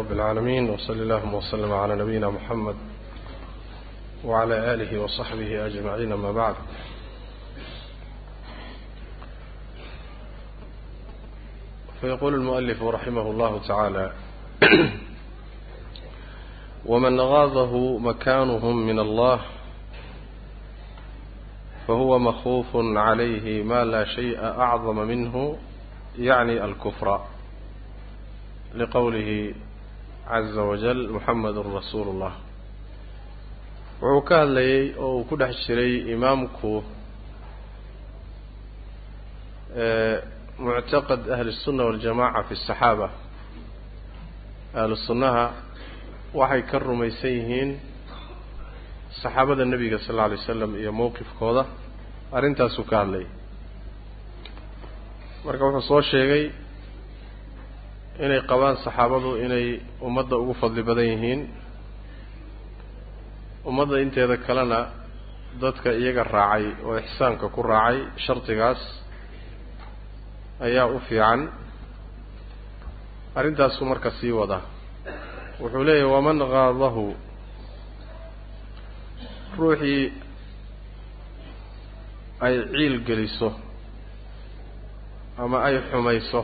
[0.00, 2.76] رب العالمين وصلى الله وسلم على نبينا محمد
[4.24, 6.54] وعلى آله وصحبه أجمعين ما بعد
[12.00, 14.12] فيقول المؤلف رحمه الله تعالى
[16.86, 19.40] ومن غاظه مكانهم من الله
[21.88, 25.56] فهو مخوف عليه ما لا شيء أعظم منه
[26.18, 27.20] يعني الكفر
[28.74, 29.54] لقوله
[30.29, 32.33] عز وجل محمد رسول الله
[34.01, 36.71] wuxuu ka hadlayey oo uu ku dhex jiray imaamku
[40.65, 43.07] muctaqad ahli الsunna waاljamaca fi الsaxaaba
[44.79, 45.45] ahlu sunnaha
[46.39, 47.69] waxay ka rumaysan yihiin
[49.21, 51.63] saxaabada nebiga sal اlla alay slam iyo mowqifkooda
[52.37, 53.27] arrintaasuu ka hadlayay
[55.45, 56.43] marka wuxuu soo sheegay
[58.24, 59.66] inay qabaan saxaabadu inay
[60.06, 61.40] ummadda ugu fadli badan yihiin.
[63.68, 64.80] Ummadda inteeda kalena
[65.62, 68.80] dadka iyaga raacay oo ixsaanka ku raacay shardigaas
[70.66, 71.40] ayaa u fiican.
[73.38, 74.62] Arrintaasuu marka sii wadaa
[75.60, 77.04] wuxuu leeyahy waman qaadahu
[79.58, 80.04] ruuxii
[82.46, 83.48] ay ciil geliso
[85.42, 86.40] ama ay xumayso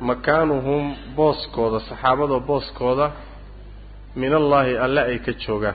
[0.00, 3.10] makaanuhum booskooda saxaabada booskooda
[4.16, 5.74] min allaahi alle ay ka joogaan.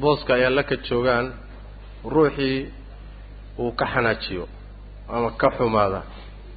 [0.00, 1.34] Booska ay alle ka joogaan
[2.04, 2.72] ruuxii
[3.58, 4.48] uu ka xanaajiyo
[5.08, 6.02] ama ka xumaada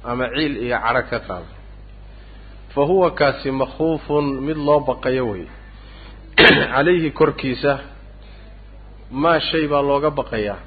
[0.04, 1.52] ama ciil iyo cadho ka qaado
[2.74, 5.46] fa huwa kaasi makhuufun mid loo baqayo wey
[6.72, 7.78] calayhi korkiisa
[9.10, 10.58] maa shay baa looga baqayaa.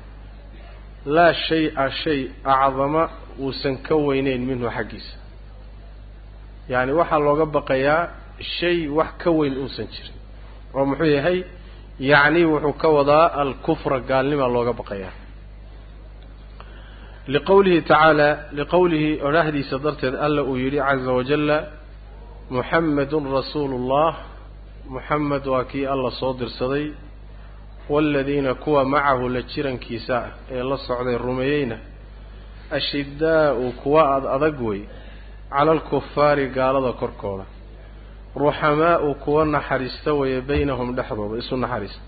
[1.06, 5.16] Laa shay-a shay acdama uusan ka weyneyn minhu xaggiisa.
[6.70, 8.02] Yacni waxaa looga baqayaa
[8.58, 10.16] shay wax ka weyn uusan jirin.
[10.76, 11.38] Oo muxuu yahay?
[12.00, 15.14] Yacni wuxuu ka wadaa alkufra gaalnimaa looga baqayaa.
[17.34, 21.58] Liqowlihi tacaala liqowlihi odhaahdiisa darteed alla uu yidhi caza wajalla
[22.56, 24.12] muxamedun rasuulu ullah
[24.94, 26.86] muxamed waa kii alla soo dirsaday.
[27.90, 30.18] Waaladiina kuwa macahu la jirankiisa
[30.52, 31.78] ee la socday rumeeyeyna
[32.72, 34.82] ashidaa'u kuwa ad adag wey
[35.50, 37.46] cala alkufaari gaalada korkooda.
[38.36, 42.02] Ruxamaa'u kuwa naxariista weeye baynahum dhexdooda isu naxariista.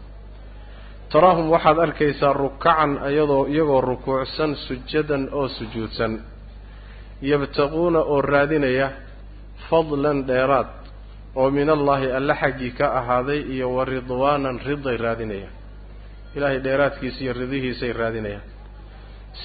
[1.11, 6.13] Taraahum waxaad arkaysaa rukacan iyadoo iyagoo rukuucsan sujadan oo sujuudsan.
[7.22, 8.87] Yabtaquuna oo raadinaya
[9.69, 10.67] fadlan dheeraad
[11.35, 15.53] oo min allaahi alle xaggii ka ahaaday iyo wa ridwaanan riday raadinayaan.
[16.35, 18.43] Ilaahay dheeraadkiisa iyo ridihiisay raadinayaan.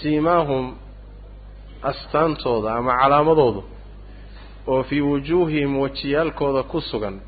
[0.01, 0.75] Siimaahum
[1.83, 3.65] astaantooda ama calaamadoodu
[4.67, 7.21] oo fii wujuuhihim wajiyaalkooda ku sugan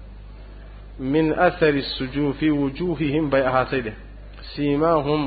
[0.99, 3.95] min athari sujuu fii wujuuhihim bay ahaatay dheh.
[4.55, 5.23] Siimaahum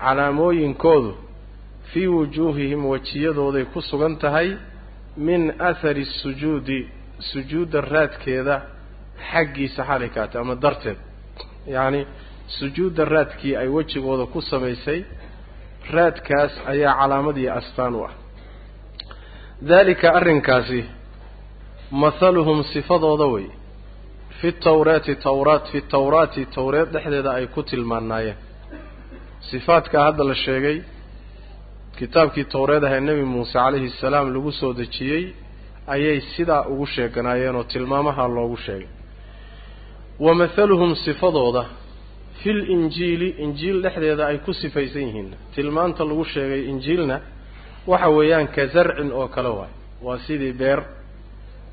[0.00, 1.12] calaamooyinkoodu
[1.92, 4.56] fii wujuuhihim wajiyadooday ku sugan tahay
[5.16, 6.88] min athari sujuudi
[7.32, 8.56] sujuudda raadkeeda
[9.30, 10.96] xaggiisa xalay kaatay ama darteed.
[11.66, 12.06] Yacni
[12.58, 15.00] sujuudda raadkii ay wejigooda ku samaysay
[15.94, 18.12] raadkaas ayaa calaamadii astaan u ah
[19.68, 20.84] daalika arrinkaasi
[22.02, 23.46] mathaluhum sifadooda wey
[24.40, 28.36] fi tawraati tawraat fi tawraati tawreed dhexdeeda ay ku tilmaanaayeen
[29.50, 30.78] sifaadkaa hadda la sheegay
[31.98, 35.24] kitaabkii tawreed ahee nebi muuse calayhi salaam lagu soo dejiyey
[35.94, 38.88] ayay sidaa ugu sheeganaayeen oo tilmaamaha loogu sheegay.
[40.24, 41.64] Wa mathaluhum sifadooda
[42.42, 47.16] fil injiili injiil dhexdeeda ay ku sifaysan yihiin tilmaanta lagu sheegay injiilna
[47.90, 49.72] waxa weeyaan ka zarcin oo kale waay.
[50.04, 50.80] Waa sidii beer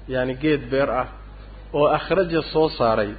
[0.07, 1.07] yacani geed beer ah
[1.73, 3.11] oo akhraja soo saaray.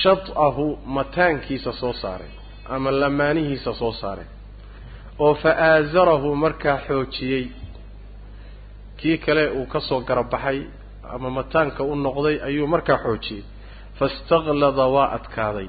[0.00, 0.66] Shad'ahu
[0.96, 2.30] mataankiisa soo saaray
[2.74, 4.24] ama lamaanihiisa soo saaray.
[5.18, 7.44] Oo fa aasarahu markaa xoojiyey.
[8.98, 10.58] Kii kale uu ka soo garabaxay
[11.14, 13.44] ama mataanka u noqday ayuu markaa xoojiyey.
[13.98, 15.68] Faistaqlada waa adkaaday.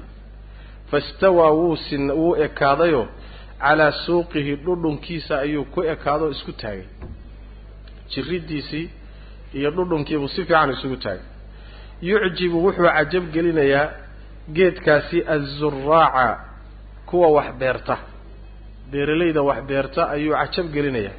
[0.90, 3.06] Fastawaa wuu sin wuu ekaadayoo
[3.64, 6.86] calaa suuqihi dhudhunkiisa ayuu ku ekaadoo isku taagay.
[8.12, 8.86] Jiridiisii
[9.58, 11.26] iyo dhudhunkiibuu si fiican isugu taagay.
[12.08, 13.86] Yucjibu wuxuu cajab gelinayaa
[14.56, 16.26] geedkaasi azuraaca
[17.08, 17.96] kuwa wax beerta.
[18.90, 21.16] Beeralayda wax beerta ayuu cajab gelinayaa.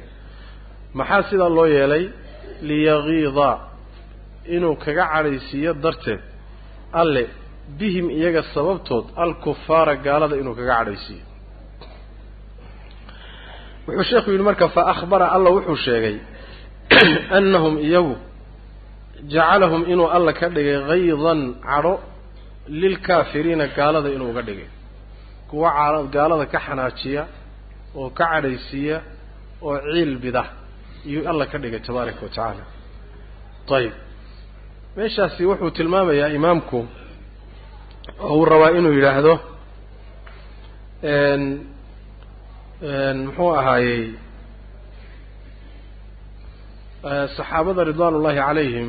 [0.98, 2.04] Maxaa sidaa loo yeelay?
[2.68, 3.50] Liyagiida
[4.54, 6.20] inuu kaga cadhaysiiyo darteed.
[7.00, 7.24] Alle
[7.78, 11.24] bihim iyaga sababtood alkufaara gaalada inuu kaga cadhaysiiyo
[13.86, 16.16] wuxuu sheekhu yidhi marka fa akhbara alla wuxuu sheegay
[17.38, 18.16] annahum iyagu
[19.28, 22.00] jacalahum inuu alla ka dhigay haydan cadho
[22.68, 24.68] lilkaafiriina gaalada inuu uga dhigay.
[25.48, 27.26] Kuwa gaalada ka xanaajiya
[27.94, 29.00] oo ka cadhaysiiya
[29.62, 30.44] oo ciil bida
[31.06, 32.64] iyuu alla ka dhigay tabaaraka wa tacaala.
[33.70, 33.92] Ayib
[34.96, 36.86] meeshaasi wuxuu tilmaamayaa imaamku
[38.20, 39.34] oo uu rabaa inuu yidhaahdo
[42.84, 44.04] muxuu ahaayey
[47.36, 48.88] saxaabada ridwaan ullaahi calayhim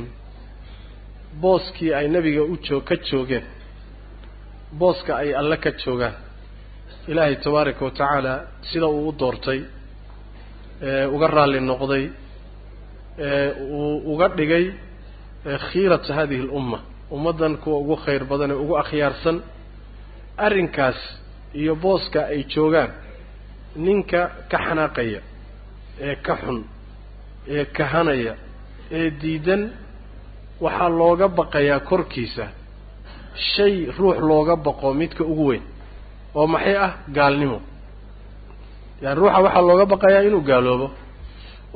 [1.43, 3.45] booskii ay nebiga u joog ka joogeen
[4.79, 6.13] booska ay alle ka joogaan.
[7.07, 8.33] Ilaahay tabaaraka wa tacaala
[8.69, 9.59] sida uu u doortay
[10.81, 12.03] ee uga raalli noqday
[13.27, 14.65] ee uu uga dhigay
[15.69, 16.79] khiirata hadihi alumma
[17.15, 19.37] ummaddan kuwa ugu khayr badan ee ugu akhyaarsan
[20.45, 20.99] arrinkaas
[21.61, 22.91] iyo booska ay joogaan
[23.85, 25.19] ninka ka xanaaqaya
[26.07, 26.59] ee ka xun
[27.55, 28.33] ee kahanaya
[28.97, 29.61] ee diidan
[30.63, 32.45] waxaa looga baqayaa korkiisa.
[33.51, 35.63] Shay ruux looga baqo midka ugu weyn
[36.37, 36.91] oo maxay ah?
[37.17, 37.59] Gaalnimo.
[39.01, 40.87] Yaani ruuxa waxaa looga baqayaa inuu gaaloobo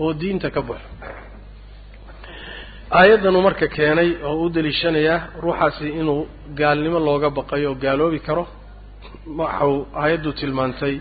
[0.01, 0.87] oo diinta ka baxo.
[2.97, 6.21] Aayaddanuu marka keenay oo u daliishanayaa ruuxaasi inuu
[6.59, 8.43] gaalnimo looga baqayo oo gaaloobi karo
[9.39, 10.95] waxau aayaddu tilmaantay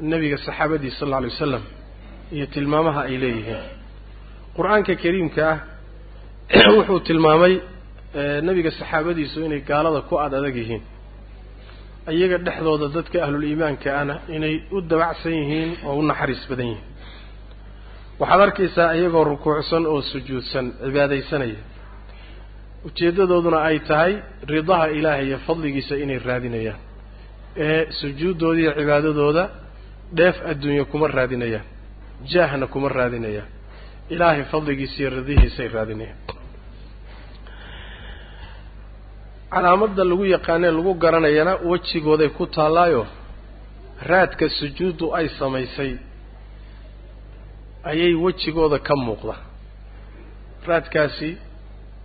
[0.00, 1.62] nebiga saxaabadiisa sal alla alay wasalam
[2.32, 3.64] iyo tilmaamaha ay leeyihiin.
[4.56, 5.58] Qur'aanka kariimka ah
[6.76, 7.60] wuxuu tilmaamay
[8.42, 10.82] nebiga saxaabadiisu inay gaalada ku ad adag yihiin.
[12.08, 16.84] Iyaga dhexdooda dadka ahlul-iimaanka ahna inay u dabacsan yihiin oo u naxariis badan yihiin.
[18.20, 21.60] Waxaad arkaysaa iyagoo rukuucsan oo sujuudsan cibaadaysanaya.
[22.86, 24.12] Ujeeddadooduna ay tahay
[24.46, 26.80] ridaha ilaahay iyo fadligiisa inay raadinayaan.
[27.56, 29.67] Ee sujuuddooda iyo cibaadadooda
[30.12, 31.66] dheef adduunye kuma raadinayaan
[32.32, 33.48] jaahna kuma raadinayaan
[34.14, 36.18] ilaahay fadligiisa iyo ridihiisay raadinayaan.
[39.52, 43.06] Calaamadda lagu yaqaanee lagu garanayana wejigooday ku taallaayo
[44.10, 45.92] raadka sujuuddu ay samaysay
[47.90, 49.34] ayay wejigooda ka muuqda.
[50.68, 51.30] Raadkaasi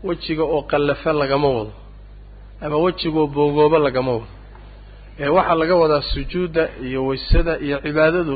[0.04, 1.74] wejiga oo qallafe lagama wado
[2.62, 4.28] ama wejigoo boogoobo lagama wado
[5.19, 8.36] ee waxaa laga wadaa sujuudda iyo waysada iyo cibaadadu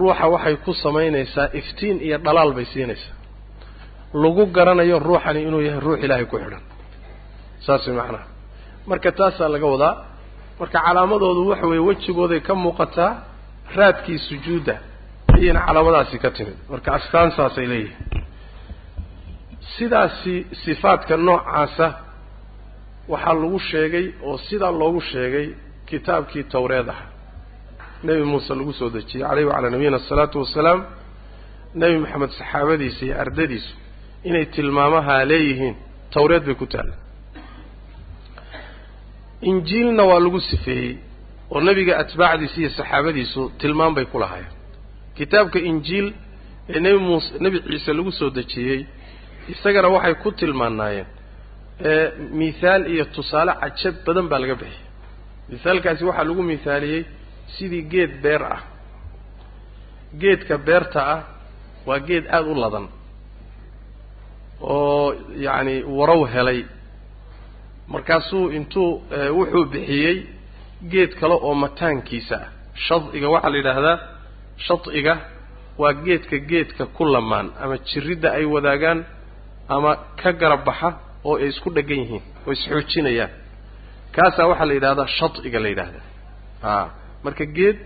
[0.00, 3.14] ruuxa waxay ku samaynaysaa iftiin iyo dhalaal bay siinaysaa.
[4.22, 6.62] Lagu garanayo ruuxani inuu yahay ruux ilaahay ku xidhan.
[7.66, 8.26] Saas macnaha.
[8.90, 9.94] Marka taasaa laga wadaa
[10.60, 13.10] marka calaamadoodu waxa weeye wejigooday ka muuqataa
[13.76, 14.74] raadkii sujuudda
[15.36, 16.56] ayayna calaamadaasi ka timid.
[16.72, 18.24] Marka astaan saasay leeyihiin
[19.76, 20.34] sidaasi
[20.64, 21.86] sifaadka noocaasa
[23.12, 25.46] waxaa lagu sheegay oo sidaa loogu sheegay
[25.92, 27.00] kitaabkii tawreed ah
[28.06, 30.80] nebi muuse lagu soo dejiyey caleyhi wacalaa nabiyina asalaatu wasalaam
[31.80, 33.72] nebi maxamed saxaabadiisa iyo ardadiisu
[34.28, 35.74] inay tilmaamahaa leeyihiin
[36.14, 36.94] tawreed bay ku taalla
[39.50, 40.92] injiilna waa lagu sifeeyey
[41.54, 44.52] oo nebiga atbaacdiisa iyo saxaabadiisu tilmaam bay ku lahaayeen.
[45.18, 46.06] Kitaabka injiil
[46.74, 48.80] ee nebi muuse nebi ciise lagu soo dejiyey
[49.52, 51.06] isagana waxay ku tilmaanaayeen
[52.40, 54.86] mithaal iyo tusaale cajab badan baa laga bixiyay
[55.52, 57.02] mithaalkaasi waxaa lagu mithaaliyey
[57.54, 58.60] sidii geed beer ah.
[60.20, 61.20] Geedka beerta ah
[61.86, 62.86] waa geed aada u ladan
[64.60, 65.14] oo
[65.44, 66.60] yacani warow helay.
[67.92, 68.90] Markaasuu intuu
[69.38, 70.16] wuxuu bixiyey
[70.92, 72.48] geed kale oo mataankiisa ah.
[72.86, 73.98] Shad'iga waxaa la yidhaahdaa
[74.66, 75.14] shad'iga
[75.80, 79.00] waa geedka geedka ku lamaan ama jiridda ay wadaagaan
[79.74, 79.90] ama
[80.20, 80.88] ka garab baxa
[81.28, 83.30] oo ay isku dheggan yihiin oo isxoojinayaan
[84.16, 86.04] kaasaa waxaa la yidhahdaa shad'iga la yidhaahdaa
[86.62, 86.88] a
[87.24, 87.84] marka geed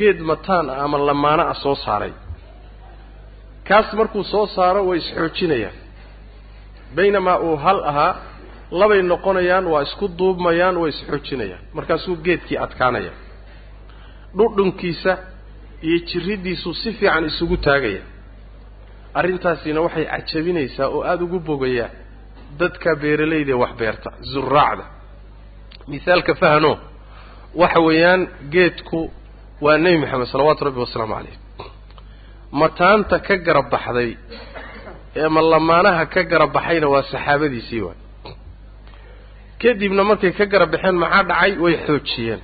[0.00, 2.12] geed mataan ah ama lamaano ah soo saaray.
[3.68, 5.76] Kaas markuu soo saaro way isxoojinayaan
[6.96, 8.12] baynamaa uu hal ahaa
[8.80, 13.12] labay noqonayaan waa isku duubmayaan way isxoojinayaan markaasuu geedkii adkaanaya.
[14.38, 15.12] Dhudhunkiisa
[15.86, 18.02] iyo jiriddiisu si fiican isugu taagaya.
[19.18, 21.90] Arrintaasina waxay cajabinaysaa oo aada ugu bogayaa
[22.60, 24.84] dadka beeralayda ee wax beerta zuraacda
[25.90, 26.72] mithaalka fahano
[27.60, 28.22] waxa weeyaan
[28.54, 29.00] geedku
[29.64, 31.36] waa nebi maxamed salawaatu rabbi wasalaamu calayh
[32.60, 34.10] mataanta ka garab baxday
[35.26, 37.98] ama lamaanaha ka garab baxayna waa saxaabadiisii waay.
[39.62, 41.52] Kadibna markay ka garab baxeen maxaa dhacay?
[41.62, 42.40] Way xoojiyeen.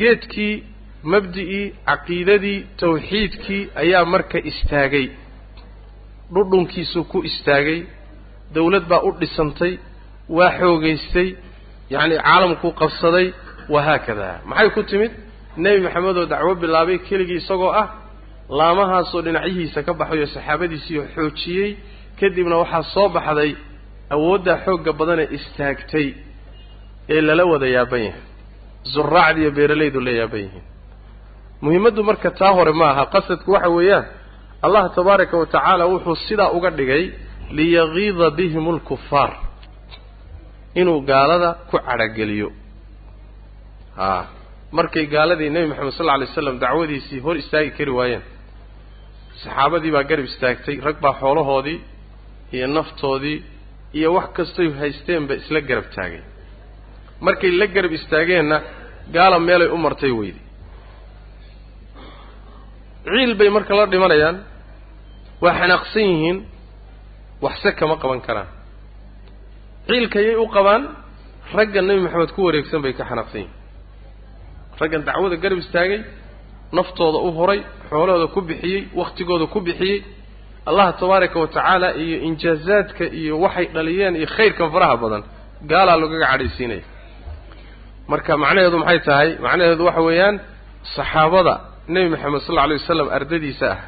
[0.00, 0.54] Geedkii
[1.12, 5.06] mabdi'ii caqiidadii tawxiidkii ayaa marka istaagay.
[6.34, 7.80] Dhudhunkiisuu ku istaagay.
[8.54, 9.72] Dawlad baa u dhisantay
[10.36, 11.28] waa xoogaystay
[11.94, 13.26] yacni caalamkuu qabsaday
[13.74, 15.12] wahaakada maxay ku timid?
[15.62, 17.88] Nebi maxamed oo dacwo bilaabay keligii isagoo ah
[18.58, 21.70] laamahaasoo dhinacyihiisa ka baxayo saxaabadiisiioo xoojiyey
[22.20, 23.50] kadibna waxaa soo baxday
[24.14, 26.08] awooddaa xoogga badanee istaagtay
[27.14, 28.22] ee lala wada yaaban yahay.
[28.94, 30.64] Zuraacda iyo beeralaydu la yaaban yihiin.
[31.64, 33.02] Muhimmaddu marka taa hore ma aha.
[33.14, 34.04] Qasadku waxa weeyaan
[34.64, 37.04] allah tabaaraka wa tacaala wuxuu sidaa uga dhigay
[37.56, 39.30] liyagiida bihim alkufaar
[40.80, 42.48] inuu gaalada ku cadhageliyo
[44.00, 44.22] haa
[44.78, 48.24] markay gaaladii nebi moxamed sal lla lay slam dacwadiisii hor istaagi kari waayeen.
[49.42, 51.78] Saxaabadii baa garab istaagtay rag baa xoolahoodii
[52.56, 53.38] iyo naftoodii
[53.98, 56.22] iyo wax kastoy haysteenba isla garab taagay.
[57.26, 58.56] Markay la garab istaageenna
[59.14, 60.42] gaala meelay u martay weyday
[63.04, 64.36] ciil bay marka la dhimanayaan
[65.42, 66.38] waa xanaaqsan yihiin
[67.44, 68.48] waxse kama qaban karaan
[69.88, 70.82] ciilkayay u qabaan
[71.56, 73.52] ragga nebi maxamed ku wareegsan bay ka xanaaqsan yihiin.
[74.80, 76.00] Raggan dacwada garab istaagay
[76.76, 79.98] naftooda u horay xoolahooda ku bixiyey wakhtigooda ku bixiyey.
[80.70, 85.22] Allah tabaaraka wa tacaala iyo injaazaadka iyo waxay dhaliyeen iyo khayrkan faraha badan
[85.70, 86.84] gaalaa lagaga cadhaysiinaya
[88.10, 89.28] marka macnaheedu maxay tahay?
[89.44, 90.34] Macnaheedu waxa weeyaan
[90.96, 91.54] saxaabada
[91.94, 93.78] nebi maxamed sal alla alay wasalam ardadiisa ah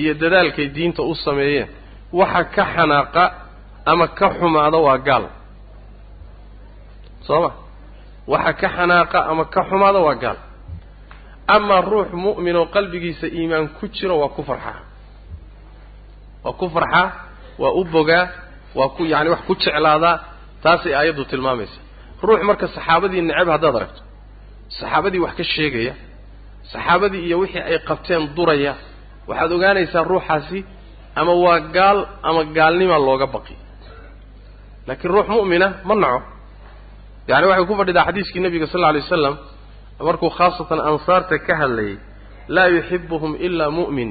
[0.00, 1.68] iyo dadaalkay diinta u sameeyeen
[2.20, 3.24] waxa ka xanaaqa
[3.92, 5.24] ama ka xumaada waa gaal
[7.28, 7.50] soo ma
[8.32, 10.38] waxa ka xanaaqa ama ka xumaada waa gaal.
[11.54, 14.78] Amaa ruux mu'min oo qalbigiisa iimaan ku jiro waa ku farxaa
[16.44, 17.06] waa ku farxaa
[17.62, 18.24] waa u bogaa
[18.78, 20.16] waa ku yacani wax ku jeclaadaa
[20.62, 21.78] taasay aayaddu tilmaamaysa.
[22.26, 24.02] Ruux marka saxaabadii necab haddaad aragto
[24.78, 25.94] saxaabadii wax ka sheegaya
[26.72, 28.74] saxaabadii iyo wixii ay qabteen duraya
[29.28, 30.58] waxaad ogaanaysaa ruuxaasi
[31.20, 33.54] ama waa gaal ama gaalnimaa looga baqi.
[34.86, 36.20] Laakiin ruux mu'mina ma naco
[37.28, 39.34] yacni waxay ku fadhidaa xadiiskii nebiga sal alla alay wasalam
[40.08, 41.96] markuu khaasatan ansaarta ka hadlayay
[42.56, 44.10] laa yuxibuhum ilaa mu'min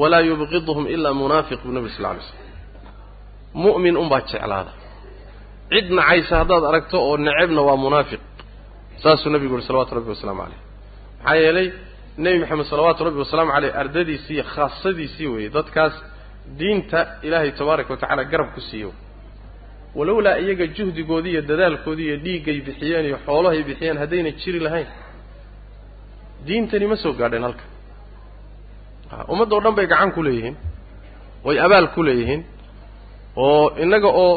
[0.00, 2.46] walaa yubqiduhum ilaa munaafiq buu nebi sal lla alay slam
[3.64, 4.72] mu'min unbaa jeclaada.
[5.72, 8.20] Cid nacaysa haddaad aragto oo necebna waa munaafiq
[9.02, 10.60] saasuu nebigu yuhi salawatu rabbi wasalaamu caleyh
[11.24, 11.66] maxaa yeelay
[12.24, 15.94] nebi maxamed salawaatu rabbi wasalaamu caleyh ardadiisii khaasadiisii weeye dadkaas
[16.58, 18.90] diinta ilaahay tabaaraka wa tacala garab ku siiyo
[19.98, 24.88] walowlaa iyaga juhdigoodii iyo dadaalkoodii iyo dhiiggay bixiyeen iyo xoolahay bixiyeen haddayna jiri lahayn
[26.46, 27.64] diintani ma soo gaadheen halka.
[29.32, 30.56] Ummaddao dhan bay gacan ku leeyihiin
[31.46, 32.42] way abaal ku leeyihiin
[33.44, 34.32] oo innaga oo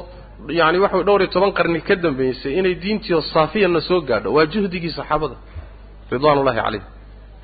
[0.59, 4.93] yacani waxa dhowr iyo toban qarni ka dambaysay inay diintiio saafiyana soo gaadho waa juhdigii
[4.97, 5.35] saxaabada
[6.13, 6.85] ridwaanullahi calayhim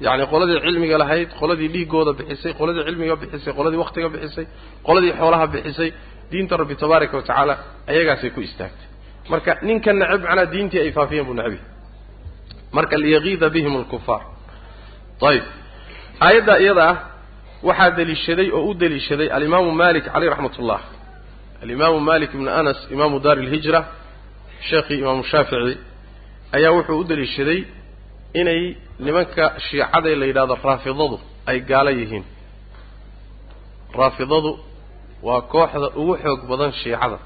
[0.06, 4.46] yacni qoladii cilmiga lahayd qoladii dhiiggooda bixisay qoladii cilmiga bixisay qoladii waktiga bixisay
[4.88, 5.90] qoladii xoolaha bixisay
[6.32, 7.58] diinta rabbi tabaaraka wa
[7.88, 8.88] ayagaasay ku istaagtay.
[9.30, 11.60] Marka ninka necab macnaa diintii ay faafiyeen buu necbi
[12.72, 14.22] marka liyagiida bihim alkufaar
[15.22, 15.44] ayib
[16.20, 16.98] aayaddaa iyada ah
[17.64, 20.82] waxaa deliishaday oo u deliishaday alimaamu malik caleyh raxmat ullah
[21.64, 23.80] alimaamu malik ibnu anas imaamu daari ilhijra
[24.70, 25.78] sheekhii imaamu shaafici
[26.52, 27.60] ayaa wuxuu u deliishaday
[28.34, 32.24] inay nimanka shiicada la yidhahdo raafidadu ay gaalo yihiin.
[34.00, 34.60] Raafidadu
[35.26, 37.18] waa kooxda ugu xoog badan shiicada.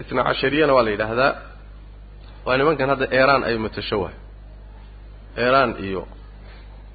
[0.00, 1.32] Itna cashariyana waa la yidhaahdaa.
[2.46, 4.16] Waa nimankan hadda eeraan ay matasho waay
[5.44, 6.02] eeraan iyo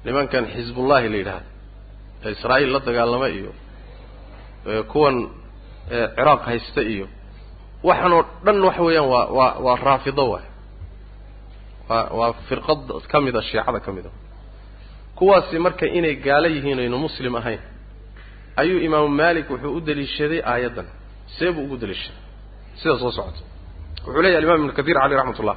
[0.04, 1.48] nimankan xisbullahi la yidhaahdo
[2.24, 3.52] ee israa'iil la dagaalama iyo
[4.92, 5.16] kuwan
[6.16, 7.06] ciraaq haysta iyo
[7.88, 10.46] waxan oo dhan waxa weeyaan waa waa waa raafido waay
[11.88, 14.10] waa waa firqad ka mida shiicada ka mid a
[15.18, 17.60] kuwaasi marka inay gaalo yihiin aynu muslim ahayn
[18.56, 20.86] ayuu imaamu maalik wuxuu u deliishaday aayaddan.
[21.38, 22.20] See buu ugu deliishaday.
[22.80, 23.42] Sida soo socota.
[24.06, 25.56] Wuxuu leeyahy alimam ibnu kahiir caleyh raxmat ullah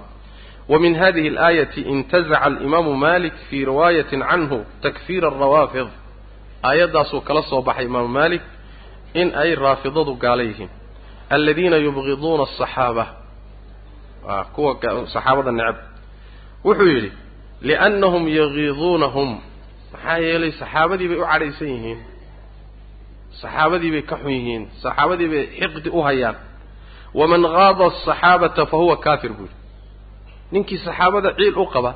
[0.72, 5.88] wa min hadihi alaayati intazaca alimaamu malik fii riwaayatin canhu takfiira arawaafid
[6.70, 8.42] aayaddaasuu kala soo baxay imaamu maalik
[9.14, 10.70] in ay raafidadu gaala yihiin.
[11.30, 13.06] Aladiina yubqiduuna asaxaaba
[14.54, 14.72] kuwa
[15.14, 15.76] saxaabada necab.
[16.66, 17.12] Wuxuu yidhi
[17.68, 19.30] liannahum yagiiduunahum
[19.94, 22.00] maxaa yeelay saxaabadii bay u cadhaysan yihiin?
[23.42, 26.36] saxaabadii bay ka xun yihiin saxaabadii bay xiqdi u hayaan.
[27.20, 29.56] Waman qaada asaxaabata fa huwa kaafir buuyihi
[30.54, 31.92] ninkii saxaabada ciil u qaba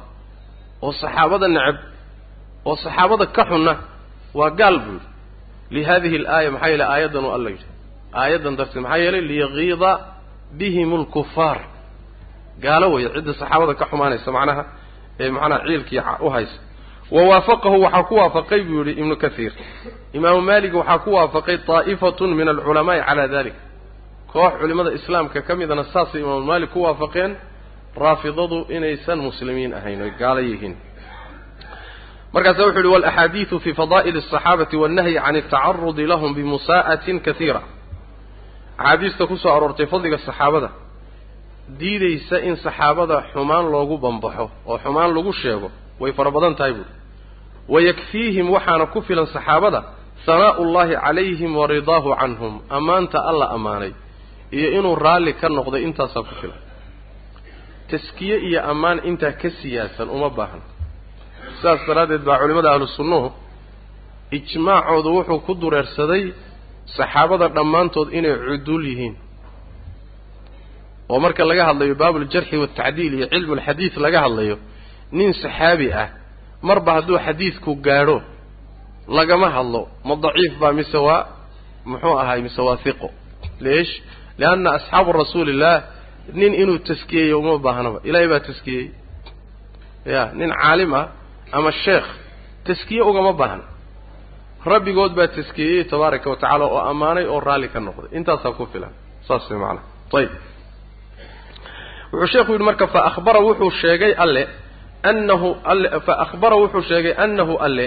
[0.86, 1.78] oo saxaabada necab
[2.70, 3.74] oo saxaabada ka xunna
[4.40, 5.08] waa gaal buu buuyihi
[5.76, 7.66] lihaadihi alaaya maxaa yeele aayaddan oo alla yidhi.
[8.22, 9.92] Aayaddan darteed maxaa yeelay liyaqiida
[10.60, 11.60] bihim alkufaar
[12.64, 14.64] gaalo weeye cidda saxaabada ka xumaanaysa macnaha
[15.24, 16.58] ee macnaha ciilkii u haysa
[17.12, 19.54] wa waafaqahu waxaa ku waafaqay buu yidhi ibnu kahiir
[20.18, 23.54] imaamu maalig waxaa ku waafaqay daa'ifatun min alculamaai calaa dalik
[24.34, 27.32] koox culimada islaamka ka midana saasay imaamu maalik ku waafaqeen
[28.04, 30.76] raafidadu inaysan muslimiin ahayn oy gaala yihiin
[32.34, 37.62] markaasa wuxuu uhi walaxaadiidu fii fadaa'ili asaxaabati wannahyi can altacarudi lahum bimusaa'atin kaiira
[38.78, 40.70] axaadiista ku soo aroortay fadliga saxaabada
[41.80, 45.70] diidaysa in saxaabada xumaan loogu bambaxo oo xumaan lagu sheego
[46.02, 46.94] way fara badan tahay buuri
[47.74, 49.80] wayakfiihim waxaana ku filan saxaabada
[50.26, 53.92] hanaa'u ullahi calayhim wa ridaahu canhum ammaanta alla ammaanay
[54.58, 56.60] iyo inuu raalli ka noqday intaasaa ku filan.
[57.90, 60.66] Taskiye iyo ammaan intaa ka siyaasan uma baahna
[61.58, 63.28] sidaas daraaddeed baa culimmada ahlu sunnuhu
[64.38, 66.24] ijmaacoodu wuxuu ku dureersaday
[66.98, 69.16] saxaabada dhammaantood inay cuduul yihiin.
[71.12, 74.56] Oo marka laga hadlayo baabuljarxi waaltacdiil iyo cilmulxadiid laga hadlayo
[75.18, 76.08] nin saxaabi ah
[76.68, 78.18] marba hadduu xadiidku gaadho
[79.18, 81.22] lagama hadlo ma daciif baa mise waa
[81.90, 83.08] muxuu ahaay mise waa hiqo
[83.66, 83.94] leesh
[84.40, 85.78] lianna asxaabu rasuulillaah
[86.40, 88.86] nin inuu taskiyeeyo uma baahnaba ilaahay baa taskiyey.
[90.14, 91.06] Ya nin caalim ah
[91.58, 92.08] ama sheekh
[92.68, 93.66] taskiye ugama baahna.
[94.72, 98.10] Rabbigood baa taskiyeyey tabaaraka wa tacaala oo ammaanay oo raalli ka noqday.
[98.18, 98.94] Intaasaa ku filan.
[99.28, 99.86] Saas way macanaha
[100.18, 100.32] ayib
[102.14, 104.44] wuxuu sheekhu yidhi marka fa ahbara wuxuu sheegay alle
[105.12, 107.86] annahu alle fa akhbara wuxuu sheegay annahu alle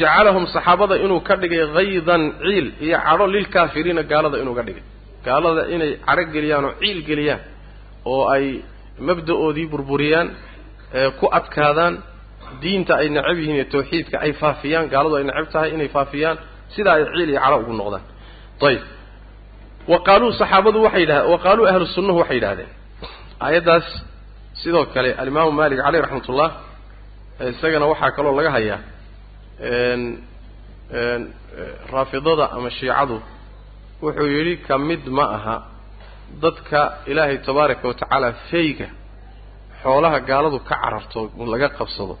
[0.00, 4.82] jacalahum saxaabada inuu ka dhigay haydan ciil iyo cadho lilkaafiriina gaalada inuu ka dhigay
[5.26, 7.40] gaalada inay cadho geliyaan oo ciil geliyaan
[8.12, 8.44] oo ay
[9.08, 10.28] mabda-oodii burburiyaan
[11.20, 11.94] ku adkaadaan
[12.62, 16.36] diinta ay necab yihiin iyo tawxiidka ay faafiyaan gaaladu ay necab tahay inay faafiyaan
[16.74, 18.04] sidaa ay ciil iyo cadho ugu noqdaan
[18.68, 18.82] ayib
[19.92, 22.70] wa qaaluu saxaabadu waxay yidhaha wa qaaluu ahlu sunnahu waxay yidhahdeen
[23.46, 23.86] aayaddaas
[24.62, 26.48] sidoo kale alimaamu malik caleyh raxmatullah
[27.52, 28.80] isagana waxaa kaloo laga hayaa
[31.92, 33.16] raafidada ama shiicadu.
[34.02, 35.56] Wuxuu yidhi ka mid ma aha
[36.42, 38.88] dadka ilaahay tabaaraka wa tacaala feyga
[39.82, 41.20] xoolaha gaaladu ka cararto
[41.52, 42.14] laga qabsado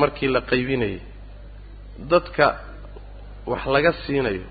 [0.00, 1.00] markii la qaybinayay
[2.12, 2.46] dadka
[3.50, 4.46] wax laga siinayo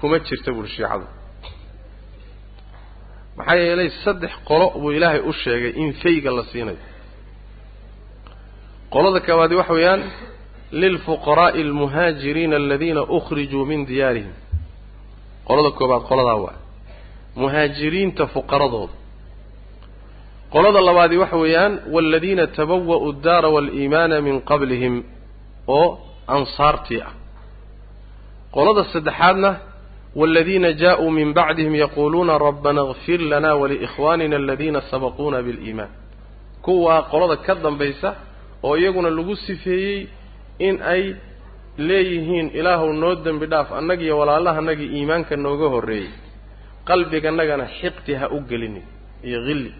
[0.00, 1.06] kuma jirta buuri shiicadu
[3.36, 6.82] maxaa yeelay saddex qolo buu ilaahay u sheegay in feyga la siinayo
[8.94, 10.02] qolada koowaadi waxa weeyaan
[10.82, 14.34] lilfuqaraa'i almuhaajiriina aladiina ukhrijuu min diyaarihim.
[15.48, 16.56] Qolada koobaad qoladaa waa
[17.42, 18.94] muhaajiriinta fuqaradooda.
[20.54, 24.94] Qolada labaadi waxa weeyaan waaladiina tabawa'u addaara waaliimaana min qablihim
[25.78, 25.88] oo
[26.36, 27.12] ansaartii ah.
[28.56, 29.50] Qolada saddexaadna
[30.19, 35.89] waaladiina jaa-uu min bacdihim yaquuluuna rabbana اغfir lana waliikhwaanina aladiina sabaquuna biاliimaan
[36.65, 38.09] kuwaa qolada ka dambaysa
[38.67, 39.99] oo iyaguna lagu sifeeyey
[40.67, 41.03] in ay
[41.87, 46.09] leeyihiin ilaahuw noo dembi dhaaf annagiiyo walaalahanagii iimaanka nooga horreeyey
[46.89, 48.83] qalbiganagana xiqti ha u gelinin
[49.27, 49.71] iyo hilli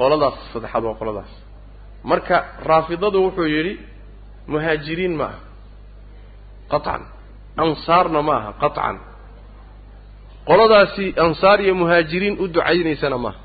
[0.00, 1.32] qoladaas saddexaad waa qoladaas
[2.10, 2.36] marka
[2.70, 3.74] raafidadu wuxuu yidhi
[4.52, 5.40] muhaajiriin ma aha
[6.72, 7.02] qaطcan
[7.64, 8.96] ansaarna ma aha qaطcan
[10.49, 13.39] qoladaasi ansaar iyo muhaajiriin u ducaynaysana maaha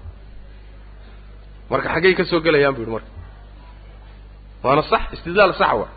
[1.70, 3.10] marka xaggay ka soo gelayaan bu yidhi marka.
[4.64, 5.88] Waana sax istidlaal sax wa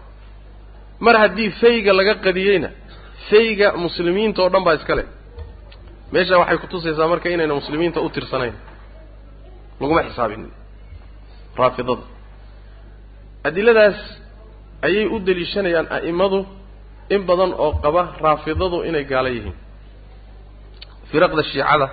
[1.06, 2.70] mar haddii fayga laga qadiyeyna
[3.30, 5.04] fayga muslimiinta oo dhan baa iska le
[6.14, 8.56] meesha waxay kutusaysaa marka inayna muslimiinta u tirsanayn.
[9.82, 10.52] Laguma xisaabinin
[11.60, 12.04] raafidada
[13.48, 14.00] adiladaas
[14.88, 16.40] ayay u deliishanayaan a'imadu
[17.16, 19.56] in badan oo qaba raafidadu inay gaalo yihiin
[21.12, 21.88] firaqda shiicada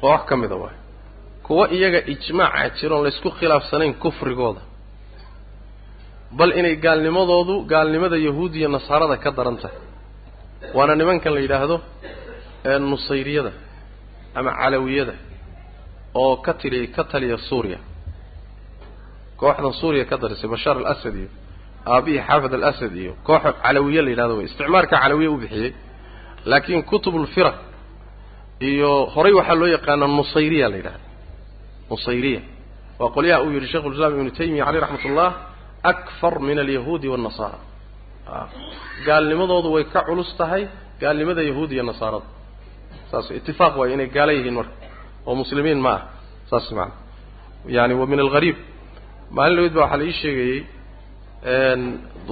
[0.00, 0.76] koox ka mida waay
[1.46, 4.60] kuwa iyaga ijmaaca jiroon laysku khilaafsanayn kufrigooda.
[6.38, 9.78] Bal inay gaalnimadoodu gaalnimada yahuudi iyo nasaarada ka daran tahay.
[10.76, 11.76] Waana nimankan la yidhaahdo
[12.90, 13.52] nusayriyada
[14.38, 15.14] ama calawiyada
[16.22, 17.78] oo ka tili ka taliya suuriya.
[19.40, 21.28] Kooxdan suuriya ka darisay bashaar al asad iyo
[21.94, 25.72] aabihii xaafid al asad iyo koox calawiye la yidhahdo wey isticmaarka calawiye u bixiyey
[26.50, 27.56] laakiin kutubulfiraq
[28.60, 31.00] iyo horay waxaa loo yaqaana nusayriya la yidhahda
[31.90, 32.40] nusayriya.
[32.98, 35.30] Waa qolyaha uu yidhi sheikhu lislaam ibnu taymiya caleyh raxmat ullah
[35.82, 37.58] akfar min alyahuudi waannasaara
[39.06, 40.62] gaalnimadoodu way ka culus tahay
[41.00, 42.26] gaalnimada yahuud iyo nasaarada
[43.10, 44.74] saas itifaaq waay inay gaala yihiin marka.
[45.26, 46.02] Oo muslimiin ma ah.
[46.50, 46.92] Saas maana
[47.76, 48.56] yani wa min alghariib.
[49.36, 50.60] Maalin lawid ba waxaa la ii sheegayey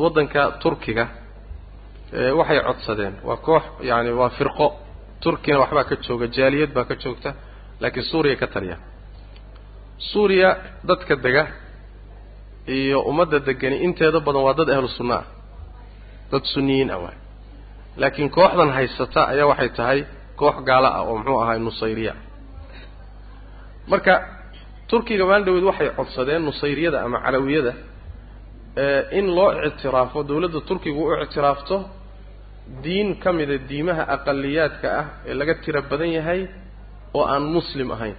[0.03, 1.05] waddanka turkiga
[2.39, 3.15] waxay codsadeen.
[3.29, 4.67] Waa koox yani waa firqo
[5.25, 7.31] turkina waxbaa ka jooga jaaliyad baa ka joogta
[7.83, 8.77] laakiin suuriya ka taliya.
[10.11, 10.51] Suuriya
[10.89, 11.45] dadka dega
[12.77, 15.25] iyo ummadda degani inteeda badan waa dad ahlu sunna ah.
[16.33, 17.17] Dad sunniyiin ah waay.
[18.01, 20.01] Laakiin kooxdan haysata ayaa waxay tahay
[20.41, 22.15] koox gaalo ah oo muxuu ahay nusayriya.
[23.91, 24.15] Marka
[24.91, 27.73] turkiga maalin dhaweed waxay codsadeen nusayriyada ama calawiyada
[29.19, 31.77] in loo ictiraafo dawladda turkiga u ictiraafto
[32.85, 36.41] diin ka mida diimaha aqaliyaadka ah ee laga tiro badan yahay
[37.17, 38.17] oo aan muslim ahayn.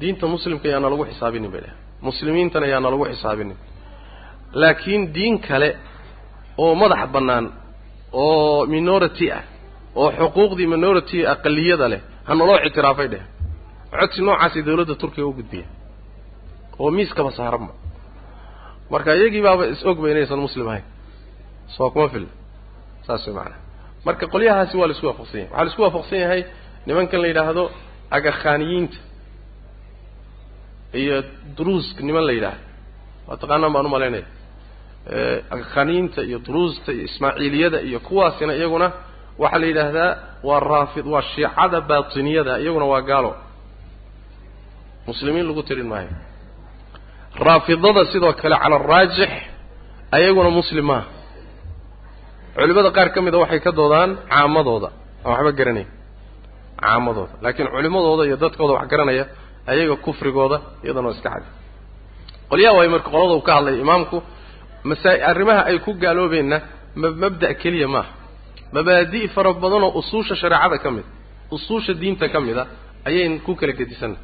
[0.00, 1.76] Diinta muslimka yaana lagu xisaabinin bay dhahay
[2.08, 3.56] muslimiintana yaana lagu xisaabinin.
[4.60, 5.68] Laakiin diin kale
[6.62, 7.46] oo madax bannaan
[8.12, 9.42] oo minority ah
[10.00, 13.24] oo xuquuqdii minority aqaliyada leh ha naloo ictiraafay dheh.
[13.98, 15.66] Codsi noocaasay dawladda turkiga u gudbiya
[16.82, 17.72] oo miiskaba saaranba
[18.92, 20.84] marka iyagii baaba is ogba inaysan muslim ahayn
[21.74, 22.26] soo kuma fil
[23.06, 23.60] saas way macanaa
[24.06, 26.40] marka qolyahaasi waa la isku waafaqsan yahay waxaa la isku waafaqsan yahay
[26.86, 27.64] nimankan la yidhaahdo
[28.16, 28.96] agakhaaniyiinta
[31.00, 31.16] iyo
[31.58, 32.62] druuska niman la yidhaahdo.
[33.28, 34.24] Waa taqaanaan baan u malaynaya
[35.54, 38.88] agakhaaniyiinta iyo druusta iyo ismaaciiliyada iyo kuwaasina iyaguna
[39.42, 40.10] waxaa la yidhaahdaa
[40.48, 43.32] waa raafid waa shiicada baatiniyada iyaguna waa gaalo.
[45.08, 46.08] Muslimiin lagu tirin maayo.
[47.46, 49.30] Raafidada sidoo kale cala araajix
[50.16, 51.06] ayaguna muslim maaha
[52.56, 54.88] culimada qaar ka mida waxay ka doodaan caamadooda.
[55.24, 55.88] Aan waxba garanayn.
[56.82, 57.32] Caamadooda.
[57.44, 59.24] Laakiin culimadooda iyo dadkooda wax garanaya
[59.70, 61.46] ayaga kufrigooda iyadana waa iska cadi
[62.50, 64.16] qolyaha waay marka qolada uu ka hadlaya imaamku
[64.90, 66.56] masaa arrimaha ay ku gaaloobeenna
[67.00, 68.10] ma mabda' keliya maaha.
[68.74, 71.04] Mabaadi' fara badanoo usuusha shareecada ka mid
[71.56, 72.64] usuusha diinta ka mid a
[73.08, 74.16] ayayn ku kala gedisanna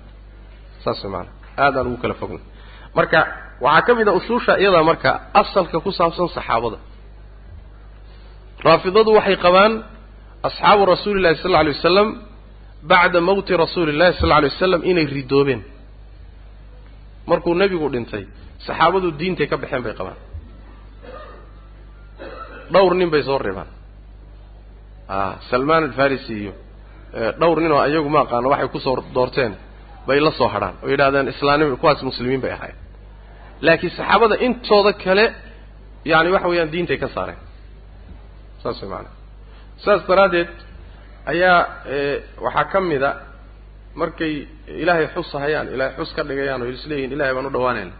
[0.84, 1.32] saas way maanaa.
[1.64, 2.40] Aadaan ugu kala fogna.
[2.96, 3.18] Marka
[3.66, 6.78] waxaa ka mid a usuusha iyadaa marka asalka ku saabsan saxaabada
[8.66, 9.72] raafidadu waxay qabaan
[10.48, 12.08] asxaabu rasuuli llahi sal alla alay wasalam
[12.90, 15.60] bacda mawti rasuuli llahi sal alla alay wasalam inay ridoobeen.
[17.30, 18.24] Markuu nebigu dhintay
[18.66, 20.18] saxaabadu diintay ka baxeen bay qabaan.
[22.72, 23.70] Dhowr nin bay soo reebaan
[25.08, 25.16] a
[25.50, 26.52] salmaan alfarisi iyo
[27.40, 29.52] dhowr nin oo iyagu ma aqaano waxay ku soo doorteen
[30.06, 32.78] bay la soo hadhaan oo yidhahdeen islaanima kuwaas muslimiin bay ahaayeen.
[33.66, 35.24] Laakiin saxaabada intooda kale
[36.10, 37.38] yani waxa weeyaan diintay ka saareen
[38.62, 39.14] saas way maanaa
[39.84, 40.48] saas daraaddeed
[41.32, 41.58] ayaa
[42.44, 43.10] waxaa ka mid a
[44.00, 44.34] markay
[44.82, 47.92] ilaahay xusahayaan ilaahay xus ka dhigayaan oo isleeyihin ilahay baan u dhawaanayna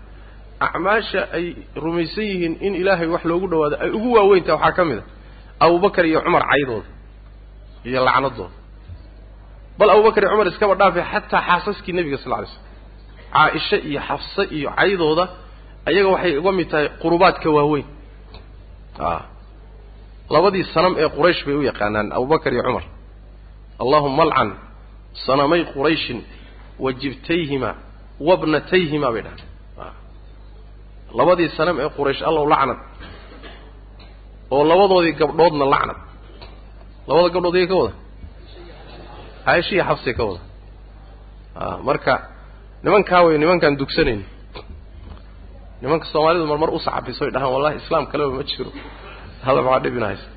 [0.67, 1.47] acmaasha ay
[1.85, 5.05] rumaysan yihiin in ilaahay wax loogu dhawaado ay ugu waaweyntaha waxaa ka mid a
[5.67, 6.89] abubakar iyo cumar caydooda
[7.89, 8.51] iyo lacnadooda.
[9.79, 12.65] Bal abubakar iyo cumar iskaba dhaafay xataa xaasaskii nebiga sal ly slam
[13.35, 15.25] caaisha iyo xafse iyo caydooda
[15.89, 17.87] ayaga waxay uga mid tahay qurubaadka waaweyn
[20.35, 22.85] labadii sanam ee quraysh bay u yaqaanaan abubakar iyo cumar.
[23.83, 24.49] Allahuma alcan
[25.27, 26.19] sanamay qurayshin
[26.85, 27.71] wa jibtayhima
[28.29, 29.41] wabnatayhima bay dhahaan.
[31.19, 32.79] Labadii sanam ee quraysh allow lacnad.
[34.55, 35.99] Oo labadoodii gabdhoodna lacnad.
[37.09, 37.93] Labada gabdhood iy ka wada?
[39.45, 40.41] Caaisha iyo xafsay ka wada?
[41.61, 42.15] A marka
[42.85, 44.21] nimankaa wey nimankaan dugsanayn.
[45.83, 48.71] Nimanka soomaalidu marmar u sacabiso ay dhahaan wallahi islaam kaleba ma jiro
[49.47, 50.29] hada maxaa dhibina haysa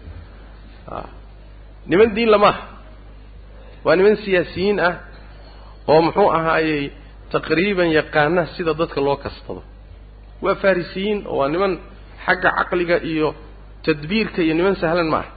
[0.91, 0.98] a
[1.89, 2.63] niman diin lamaaha
[3.86, 4.94] waa niman siyaasiyiin ah
[5.91, 6.84] oo muxuu ahaayey
[7.34, 9.62] taqriiban yaqaana sida dadka loo kastado.
[10.44, 11.74] Waa farisiyiin oo waa niman
[12.26, 13.28] xagga caqliga iyo
[13.86, 15.32] tadbiirka iyo niman sahlan ma aha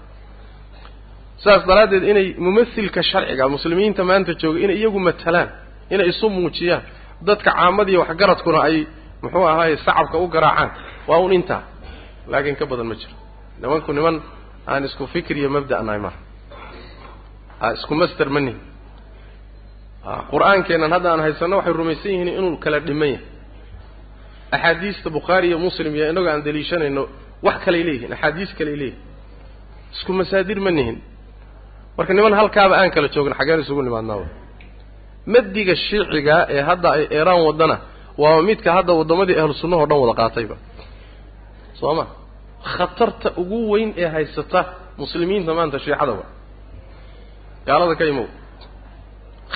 [1.45, 5.49] saas daraaddeed inay mumathilka sharciga muslimiinta maanta jooga inay iyagu matalaan
[5.95, 6.83] inay isu muujiyaan
[7.29, 8.77] dadka caamadiiyo waxgaradkuna ay
[9.23, 10.71] muxuu ahaaye sacabka u garaacaan
[11.09, 11.63] waa un intaa.
[12.31, 13.15] Laakiin ka badan ma jiro
[13.63, 14.17] nimanku niman
[14.71, 16.19] aan isku fikir iyo mabda' nahay maha
[17.65, 18.61] a isku master ma nihin.
[20.09, 23.25] A qur'aankeennan hadda aan haysanno waxay rumaysan yihiin inuu kala dhiman yahay.
[24.55, 27.03] Axaadiista bukhaari iyo muslim iyo inagoo aan daliishanayno
[27.47, 29.03] wax kalay leeyihiin axaadiis kalay leeyihiin
[29.95, 30.97] isku masaadir ma nihin.
[31.97, 34.27] Marka niman halkaaba aan kala joogin xaggeen isugu nimaadnaawa
[35.35, 37.77] madiga shiiciga ee hadda ay eeraan waddana
[38.23, 40.57] waa midka hadda waddamadii ahlu sunnahao dhan wada qaatayba
[41.81, 42.05] soo ma
[42.75, 44.61] khatarta ugu weyn ee haysata
[45.01, 46.27] muslimiinta maanta shiicada wa
[47.67, 48.27] gaalada ka imow.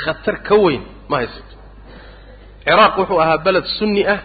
[0.02, 1.54] Khatar ka weyn ma haysato.
[2.64, 4.20] Ciraaq wuxuu ahaa beled sunni ah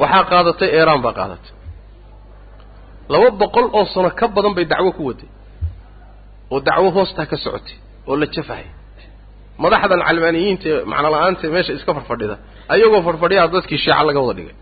[0.00, 1.52] waxaa qaadatay eeraan baa qaadatay.
[3.12, 5.28] Laba boqol oo sano ka badan bay dacwo ku waday
[6.52, 7.76] oo dacwo hoostaa ka socotay
[8.08, 8.66] oo la jafahay
[9.62, 12.36] madaxdan calmaaniyiinta ee macno la'aanta meesha iska farfadhida
[12.72, 14.56] ayagoo farfadhiyaa dadkii shiica laga wada dhigay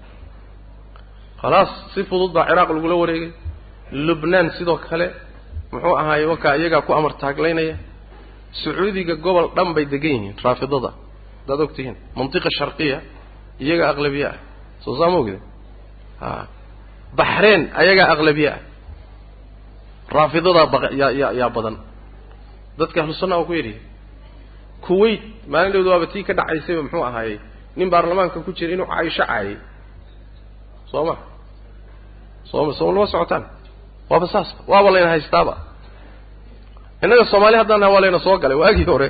[1.42, 3.32] khalaas si fudud baa ciraaq lagula wareegay.
[4.06, 5.06] Lubnaan sidoo kale
[5.72, 7.76] muxuu ahaaye wakaa iyagaa ku amar taaglaynaya.
[8.62, 10.90] Sacuudiga gobol dhan bay degan yihiin raafidada.
[11.42, 12.98] Haddaad og tihiin mantiqa sharqiya
[13.64, 14.36] iyaga aqlabiye ah.
[14.84, 15.38] Soo saa ma ogde
[16.20, 16.46] a
[17.18, 18.60] baxreen ayagaa aqlabiye ah
[20.16, 21.76] raafidadaa bayaa yaa badan.
[22.78, 23.78] Dadka ahlu sunna waa ku yadhihi
[24.86, 25.22] kuwait
[25.52, 27.38] maalin dhowda waaba tii ka dhacaysayba muxuu ahaayey
[27.76, 29.56] nin baarlamaanka ku jira inuu caaisho caayay
[30.90, 31.14] soo ma
[32.50, 33.44] sooma sooma lama socotaan.
[34.10, 35.54] Waaba saas waaba layna haystaaba.
[37.02, 38.56] Innaga soomaali haddaan naha waa layna soo galay.
[38.62, 39.08] Waagii hore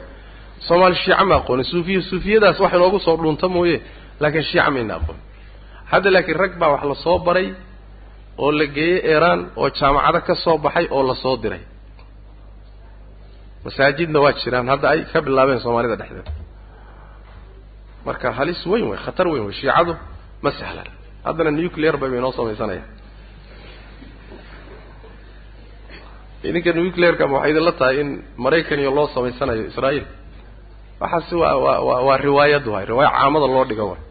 [0.67, 3.77] soomaali shiica ma aqoonin suufiya suufiyadaas wax inoogu soo dhunta mooye
[4.21, 5.23] laakiin shiica mayna aqoonin
[5.91, 7.49] hadda laakiin rag baa wax la soo baray
[8.43, 11.63] oo la geeyey eeraan oo jaamacado ka soo baxay oo la soo diray.
[13.65, 14.69] Masaajidna waa jiraan.
[14.73, 16.33] Hadda ay ka bilaabeen soomaalida dhexdeeda
[18.07, 19.93] marka halis weyn wey khatar weyn wey shiicadu
[20.45, 20.89] ma sahlan.
[21.27, 22.89] Haddana nuclear bay bay noo samaysanayaan
[26.49, 28.09] idinka nuclearka ma waxay idinla tahay in
[28.45, 30.07] maraykan iyo loo samaysanayo israa'iil?
[31.03, 34.03] Waxaasi waa waa waa waa riwaayad waay riwaaya caamada loo dhigo waay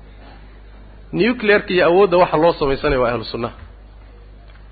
[1.19, 3.55] nuclearka iyo awoodda waxa loo samaysanayo waa ahlu sunnaha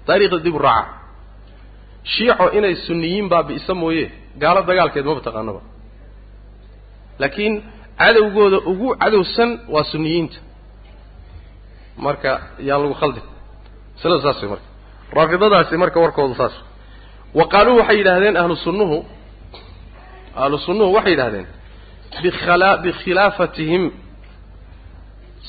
[0.08, 0.92] taariikhda dib u raaca.
[2.14, 4.06] Shiico inay sunniyiin baabi'isa mooye
[4.42, 5.62] gaalo dagaalkeed maba taqaanaba
[7.22, 7.54] laakiin
[8.02, 10.38] cadowgooda ugu cadowsan waa sunniyiinta.
[12.06, 12.32] Marka
[12.68, 13.26] yaan lagu khaldin
[13.96, 14.68] masaladu saas way marka.
[15.18, 16.56] Raafidadaasi marka warkoodu saas
[17.34, 18.98] wa qaaluu waxay yidhaahdeen ahlu sunnuhu
[20.42, 21.48] ahlu sunnuhu waxay yidhahdeen
[22.24, 23.84] bikhala bikhilaafatihim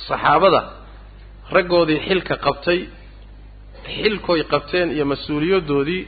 [0.09, 0.61] saxaabada
[1.57, 2.81] raggoodii xilka qabtay
[3.97, 6.03] xilkoy qabteen iyo mas'uuliyaddoodii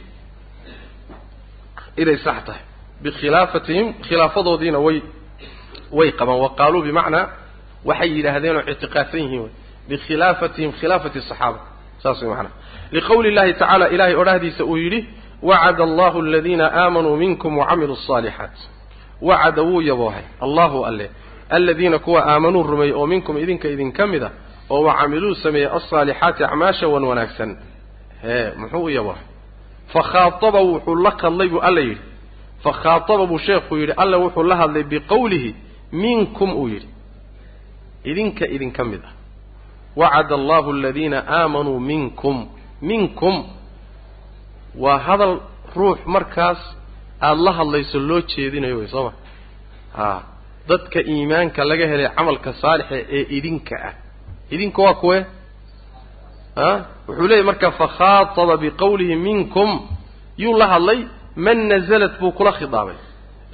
[2.03, 2.63] inay sax tahay.
[3.05, 4.99] Bikhilaafatihim khilaafadoodiina way
[5.99, 6.39] way qabaan.
[6.45, 7.27] Wa qaaluu bimacnaa
[7.89, 9.51] waxay yidhaahdeen oo ictiqaadsan yihiin wy
[9.89, 11.59] bikhilaafatihim khilaafati asaxaaba
[12.03, 12.53] saas way macnaa
[12.95, 15.01] liqowli illahi tacaala ilahay odhahdiisa uu yidhi
[15.43, 18.57] wacada allahu aladiina aamanuu minkum wacamiluu asaalixaat
[19.23, 21.11] wacada wuu yaboohay allahu alle
[21.51, 24.31] aladiina kuwa aamanuu rumeeyey oo minkum idinka idinka mid a
[24.71, 27.57] oo wacamiluu sameeyey alsaalixaati acmaasha wan wanaagsan
[28.23, 29.23] hee muxuu u yaboohay
[29.93, 32.01] fakhaataba wuxuu la hadlay buu alla yidhi
[32.65, 35.55] fakhaataba buu sheekhu yidhi alla wuxuu la hadlay biqowlihi
[35.93, 36.89] minkum uu yidhi
[38.05, 39.13] idinka idinka mid ah
[39.97, 42.47] wacada allahu aladiina aamanuu minkum
[42.83, 43.45] minkum
[44.79, 45.41] waa hadal
[45.77, 46.59] ruux markaas
[47.21, 49.13] aada la hadlayso loo jeedinayo wey soo ma
[49.97, 50.23] haa
[50.69, 53.95] dadka iimaanka laga helay camalka saalixa ee idinka ah.
[54.51, 55.19] Idinka waa kuwe?
[56.57, 56.69] A
[57.09, 59.89] wuxuu leeyahy marka fakhaataba biqowlihi minkum.
[60.39, 61.01] Yuu la hadlay
[61.37, 62.99] man nazalat buu kula khidaabay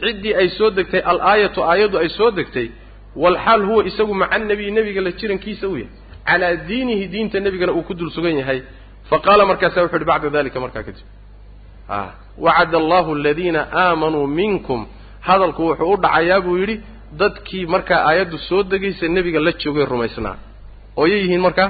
[0.01, 2.69] ciddii ay soo degtay al-aayatu aayaddu ay soo degtay
[3.17, 5.91] walxaal huwa isagu maca nebiy nebiga la jirankiisa u yahay.
[6.29, 8.63] Calaa diinihi diinta nebigana uu ku dul sugan yahay
[9.11, 11.07] fa qaala markaasa wuxu uhi bacda dalika markaa kadib
[11.89, 12.01] a
[12.45, 14.81] wacada allahu aladiina aamanuu minkum
[15.29, 16.77] hadalku wuxuu u dhacayaa buu yidhi
[17.21, 20.37] dadkii markaa aayaddu soo degaysa nebiga la joogay rumaysnaa
[21.01, 21.69] ooyay yihiin markaa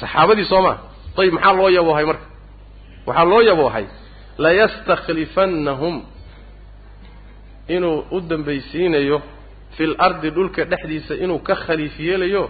[0.00, 0.76] saxaabadii soo maa
[1.20, 2.26] ayib maxaa loo yaboohay marka
[3.08, 3.84] waxaa loo yaboohay
[4.44, 5.94] layastakhlifannahum
[7.76, 9.18] inuu u dambaysiinayo
[9.76, 12.42] fil ardi dhulka dhexdiisa inuu ka khaliif yeelayo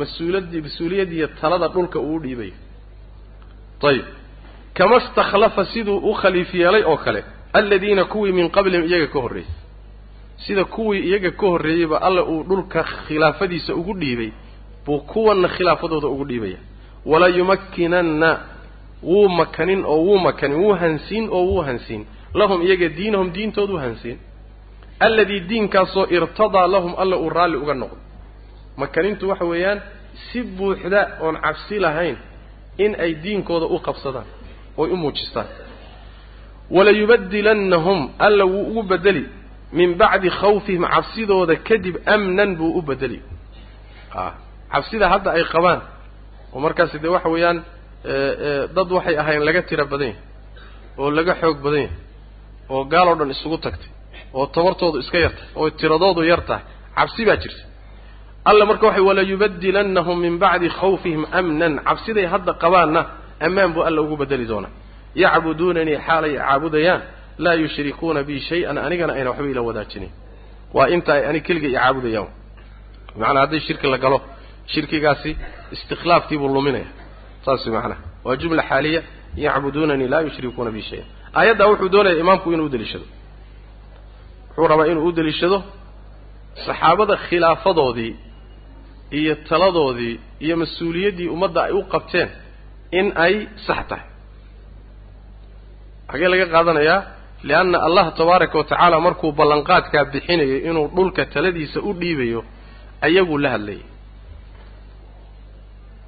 [0.00, 2.54] mas'uuladii mas'uuliyaddiiyo talada dhulka uu u dhiibayo
[3.90, 4.04] ayib
[4.74, 7.20] kama istakhlafa siduu u khaliif yeelay oo kale
[7.52, 9.48] aladiina kuwii min qablihim iyaga ka horreeyey
[10.46, 14.30] sida kuwii iyaga ka horreeyeyba alla uu dhulka khilaafadiisa ugu dhiibay
[14.86, 16.58] buu kuwanna khilaafadooda ugu dhiibaya
[17.10, 18.30] wala yumakkinanna
[19.02, 22.02] wuu makanin oo wuu makanin wuu hansiin oo wuu hansiin
[22.34, 24.18] lahum iyaga diinahum diintoodu hansiin
[25.06, 27.96] alladii diinkaasoo irtadaa lahum alla uu raalli uga noqdo
[28.76, 29.80] makanintu waxa weeyaan
[30.32, 32.16] si buuxda oon cabsi lahayn
[32.78, 34.26] in ay diinkooda u qabsadaan
[34.76, 35.46] oy u muujistaan.
[36.70, 39.24] Walayubadilannahum alla wuu ugu bedeli.
[39.72, 43.18] Min bacdi khawfihim cabsidooda kadib amnan buu u bedeli.
[44.14, 44.32] A
[44.72, 45.80] cabsida hadda ay qabaan
[46.54, 47.58] oo markaasi dee waxa weeyaan
[48.76, 50.20] dad waxay ahayn laga tiro badan yahay
[50.98, 51.96] oo laga xoog badan yahay
[52.72, 53.90] oo gaaloo dhan isugu tagtay
[54.36, 56.64] oo tabartoodu iska yar tahay oo tiradoodu yar tahay
[56.96, 57.62] cabsi baa jirta
[58.50, 61.72] alla marka waxay walayubadilannahum min bacdi khawfihim amnan.
[61.88, 63.00] Cabsiday hadda qabaanna
[63.46, 64.72] ammaan buu alla ugu bedeli doonaa.
[65.22, 67.02] Yacbuduunanii xaalay caabudayaan.
[67.44, 70.12] Laa yushrikuuna bi shay-an anigana ayna waxba ila wadaajinayn
[70.76, 72.28] waa inta ay ani keliga i caabudayaan.
[73.14, 74.18] Bimacnaa hadday shirki la galo
[74.72, 75.30] shirkigaasi
[75.74, 76.88] istikhlaafkiibuu luminaya.
[77.44, 79.00] Saas macnaha waa jumla xaaliya
[79.44, 81.06] yacbuduunanii laa yushrikuuna bi shay-an.
[81.38, 83.06] Aayaddaa wuxuu doonaya imaamku inuu udeliishado
[84.48, 85.58] wuxuu rabaa inuu u deliishado
[86.66, 88.12] saxaabada khilaafadoodii
[89.18, 90.14] iyo taladoodii
[90.44, 92.28] iyo mas'uuliyaddii ummadda ay u qabteen
[92.98, 93.34] in ay
[93.66, 94.06] sax tahay.
[96.10, 97.00] Xagee laga qaadanayaa
[97.48, 102.40] lianna allah tabaaraka wa tacaala markuu ballanqaadkaa bixinayo inuu dhulka taladiisa u dhiibayo
[103.06, 103.82] ayaguu la hadlayay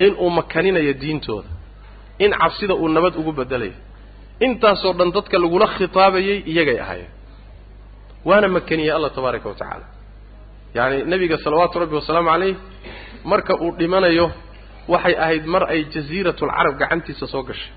[0.06, 1.48] inuu makaninayo diintooda.
[2.18, 3.72] In cabsida uu nabad ugu bedelayo
[4.46, 7.10] intaasoo dhan dadka lagula khitaabayay iyagay ahaayeen.
[8.28, 9.86] Waana makaniyey allah tabaaraka wa tacaala
[10.76, 12.54] yacni nebiga salawaatu rabbi wasalaamu calayh
[13.30, 14.26] marka uu dhimanayo
[14.92, 17.70] waxay ahayd mar ay jasiiratulcarab gacantiisa soo gashay.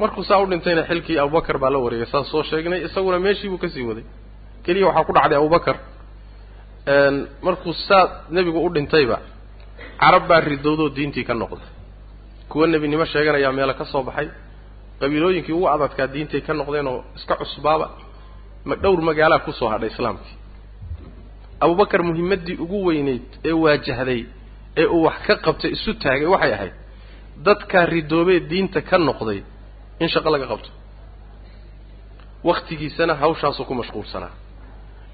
[0.00, 3.58] Markuu saa u dhintayna xilkii abubakar baa la wareegay saan soo sheegnay isaguna meeshii buu
[3.64, 4.04] ka sii waday.
[4.64, 5.76] Keliya waxaa ku dhacday abubakar
[7.46, 9.18] markuu saa nebigu u dhintayba
[10.02, 11.68] carab baa ridowdoo diintii ka noqday.
[12.50, 14.28] Kuwa nebinimo sheeganayaa meelo ka soo baxay.
[15.00, 17.86] Qabiilooyinkii ugu adadkaa diintay ka noqdeen oo iska cusbaaba.
[18.82, 20.34] Dhowr magaalaa ku soo hadhay islaamkii
[21.64, 24.20] abubakar muhimmaddii ugu weynayd ee waajahday
[24.80, 26.74] ee uu wax ka qabtay isu taagay waxay ahayd
[27.46, 29.40] dadkaa ridoobee diinta ka noqday
[30.02, 30.70] in shaqo laga qabto.
[32.48, 34.32] Wakhtigiisana hawshaasuu ku mashquulsanaa.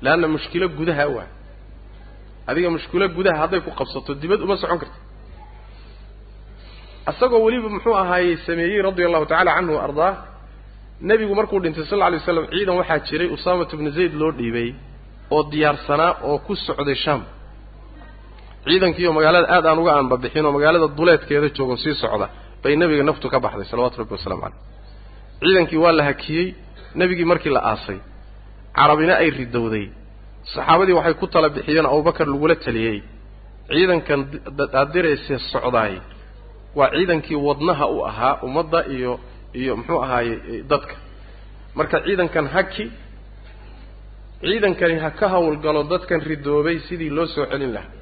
[0.05, 1.29] Leanna mushkilo gudaha waa
[2.51, 4.99] adiga mushkilo gudaha hadday ku qabsato dibad uma socon karta.
[7.11, 10.13] Isagoo weliba muxuu ahaayey sameeyey radia allahu tacala canhu wa ardaa
[11.09, 14.69] nebigu markuu dhintay sal lla lay slam ciidan waxaa jiray usaamat bnu zayd loo dhiibay
[15.35, 17.23] oo diyaarsanaa oo ku socday shaam
[18.64, 22.27] ciidankiioo magaalada aad aan uga aanbabixin oo magaalada duleedkeeda joogo sii socda
[22.62, 24.59] bay nebiga naftu ka baxday salawatu rabbi wasalamu caleyh
[25.43, 26.47] ciidankii waa la hakiyey
[27.01, 27.99] nebigii markii la aasay
[28.77, 29.87] carabina ay ridowday
[30.55, 32.99] saxaabadii waxay ku tala bixiyeen abubakar lagula taliyey.
[33.71, 34.21] Ciidankan
[34.81, 35.95] aadiraysee socdaay
[36.79, 39.12] waa ciidankii wadnaha u ahaa ummadda iyo
[39.61, 40.35] iyo muxuu ahaaye
[40.71, 40.95] dadka.
[41.79, 42.85] Marka ciidankan haki
[44.42, 47.92] ciidankani ha ka hawlgalo dadkan ridoobay sidii loo soo celin lahaa.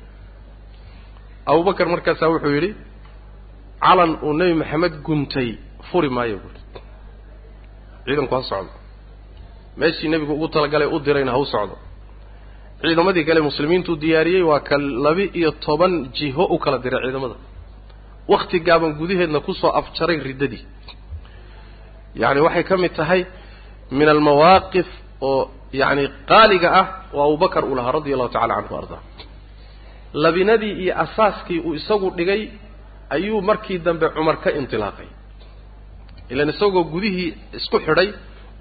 [1.51, 2.70] Abubakar markaasaa wuxuu yidhi
[3.85, 5.48] calan uu nebi maxamed guntay
[5.88, 6.61] furi maayo buuri
[8.07, 8.72] ciidanku ha socdo.
[9.81, 11.74] Meeshii nebigu ugu talagalay u dirayna ha u socdo.
[12.83, 17.37] Ciidamadii kale muslimiintuu diyaariyey waa ka laba iyo toban jiho u kala diray ciidamada.
[18.33, 20.62] Wakti gaaban gudaheedna ku soo afjaray riddadii.
[22.20, 23.20] Yacni waxay ka mid tahay
[23.98, 24.88] min almawaaqif
[25.31, 25.42] oo
[25.81, 29.01] yacni qaaliga ah oo abubakar uu lahaa radia allahu tacala canhu ardaa
[30.25, 32.43] labinadii iyo asaaskii uu isagu dhigay
[33.15, 35.09] ayuu markii dambe cumar ka intilaaqay.
[36.33, 38.09] Ilaan isagoo gudihii isku xidhay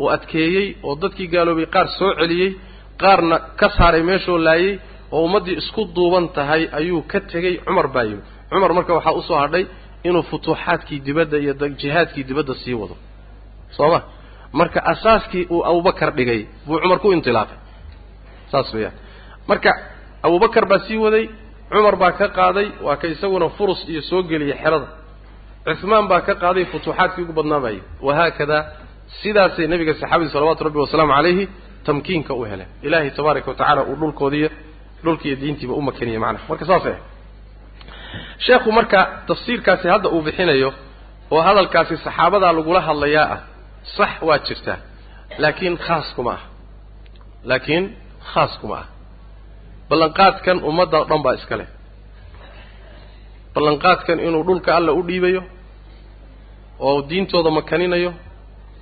[0.02, 2.50] oo adkeeyey oo dadkii gaaloobay qaar soo celiyey
[3.02, 4.74] qaarna ka saaray meeshoo laayey
[5.16, 9.22] oo ummaddii isku duuban tahay ayuu ka tegey cumar baa yimi cumar marka waxaa u
[9.30, 9.64] soo hadhay
[10.08, 12.96] inuu futuuxaadkii dibadda iyo jihaadkii dibadda sii wado.
[13.78, 14.00] Soo ma
[14.60, 17.58] marka asaaskii uu abubakar dhigay buu cumar ku intilaaqay.
[18.52, 18.94] Saas weeyaan.
[19.50, 19.72] Marka
[20.26, 21.26] abubakar baa sii waday
[21.72, 24.88] cumar baa ka qaaday waa ka isaguna furus iyo soo geliyay xerada.
[25.80, 28.58] Cuhmaan baa ka qaaday futuuxaadkii ugu badnaabayay wahaakada
[29.22, 31.46] sidaasay nabiga saxaabadii salawatu rabbi wasalaamu calayhi
[31.86, 32.68] tamkiinka u heleen.
[32.86, 34.50] Ilaahay tabaaraka watacaala uu dhulkoodiiyo
[35.04, 37.02] dhulkiiyo diintiiba u makaniyey macnaha marka saasay ahay
[38.46, 40.70] sheekhu marka tafsiirkaasi hadda uu bixinayo
[41.36, 43.40] oo hadalkaasi saxaabadaa lagula hadlayaa ah
[43.96, 44.78] sax waa jirtaa
[45.44, 46.42] laakiin khaas kuma ah.
[47.50, 47.86] Laakiin
[48.32, 48.88] khaas kuma ah.
[49.90, 51.70] Ballanqaadkan ummadda o dhan baa iska leh.
[53.56, 55.42] Ballanqaadkan inuu dhulka alla u dhiibayo
[56.88, 58.12] oo diintooda makaninayo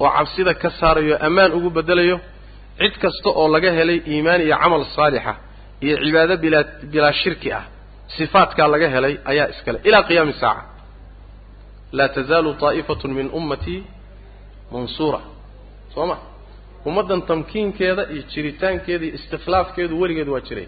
[0.04, 2.18] oo cabsida ka saarayo ammaan ugu beddelayo
[2.80, 5.34] cid kasta oo laga helay iimaan iyo camal saalixa
[5.86, 6.63] iyo cibaado bilaa
[6.94, 7.63] bilaa shirki ah
[8.18, 10.63] sifaatkaa laga helay ayaa iskale ilaa qiyaami saaca.
[11.98, 13.80] Laa tazaalu taa'ifatu min ummatii
[14.73, 15.19] mansuura
[15.93, 16.17] soo ma
[16.88, 20.67] ummaddan tamkiinkeeda iyo jiritaankeeda iyo istikhlaafkeedu weligeed waa jiray.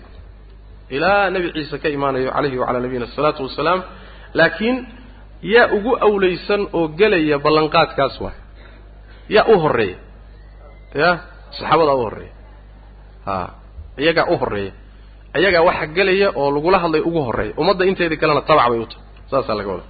[0.95, 3.79] Ilaa nebi ciise ka imaanayo calayhi wacalaa nabiyina asalaatu wasalaam
[4.39, 4.77] laakiin
[5.53, 8.37] yaa ugu awlaysan oo gelaya ballanqaadkaas waay
[9.35, 9.97] yaa u horreeya.
[11.01, 11.09] Ya
[11.57, 12.33] saxaabadaa u horreeya.
[13.27, 13.35] Ha
[14.03, 14.71] iyagaa u horreeya.
[15.39, 17.53] Iyagaa waxa gelaya oo lagula hadlay ugu horreeya.
[17.61, 19.03] Ummadda inteedii kalena tabac bay u tahay.
[19.31, 19.83] Saasaa laga wada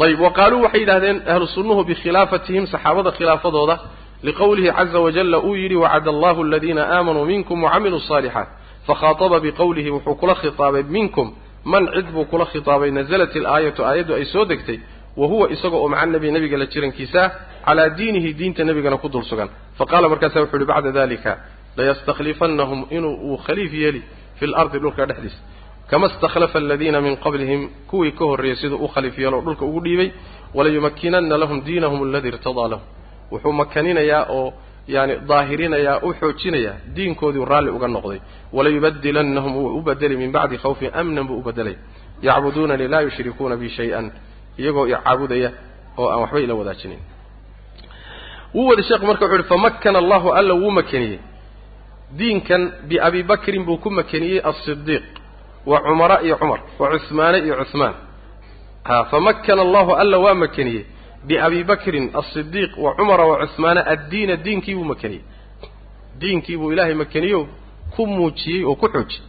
[0.00, 3.78] ayb wa waxay yidhaahdeen ahlu sunnuhu bikhilaafatihim saxaabada khilaafadooda
[4.22, 8.48] liqowlihi caza wajalla uu yidhi wacada allahu aladiina aamanuu minkum wacamiluu saalixaat
[8.86, 14.24] fakhaataba biqowlihi wuxuu kula khitaabay minkum man cid buu kula khitaabay nasalat ilaayatu aayaddu ay
[14.24, 14.78] soo degtay
[15.16, 17.30] wa huwa isaga oo maca nabi nebiga la jirankiisa
[17.66, 19.48] calaa diinihi diinta nebigana ku dul sugan.
[19.78, 21.38] Fa qaala markaasaa wuxuu uhi bacda dalika
[21.76, 24.02] layastakhlifanahum inuu uu khaliif yeeli
[24.38, 25.51] fi lardi dhulka dhexdiisa
[25.92, 29.80] kama istakhlafa aladiina min qablihim kuwii ka horreeyey siduu u khaliif yeelo oo dhulka ugu
[29.84, 30.08] dhiibay
[30.56, 32.86] walayumakkinanna lahum diinahum aladii irtadaa lahum
[33.32, 34.46] wuxuu makaninayaa oo
[34.94, 38.20] yani daahirinayaa u xoojinayaa diinkoodii raalli uga noqday
[38.56, 41.76] walayubadilannahum wuu u bedeli min bacdi khawfin amnan buu u bedelay
[42.26, 44.06] yacbuduunanii laa yushrikuuna bi shay-an
[44.60, 45.50] iyagoo icaabudaya
[46.00, 47.00] oo aan waxba ila wadaajinin
[48.54, 51.18] wuu wada sheekhu marka wuxu uhi famakkana allahu alla wuu makaniyey
[52.18, 55.04] diinkan biabi bakrin buu ku makaniyey asidiiq
[55.66, 57.94] wa cumara iyo cumar wa cuhmaane iyo cuhmaan
[58.84, 60.84] ha famakkana allahu alla waa makaniyey.
[61.26, 65.22] Biabi bakrin asidiiq wa cumara wa cuhmaana addiina diinkii buu makaniyey.
[66.18, 67.48] Diinkii buu ilaahay makaniyo
[67.96, 69.22] ku muujiyey oo ku xoojiyey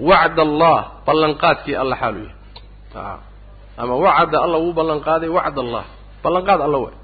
[0.00, 0.76] wacd allah
[1.06, 3.18] ballanqaadkii alla xaalu yahay.
[3.76, 5.84] Ama wacada alla wuu ballan qaaday wacd allah.
[6.24, 6.94] Ballanqaad alla waay.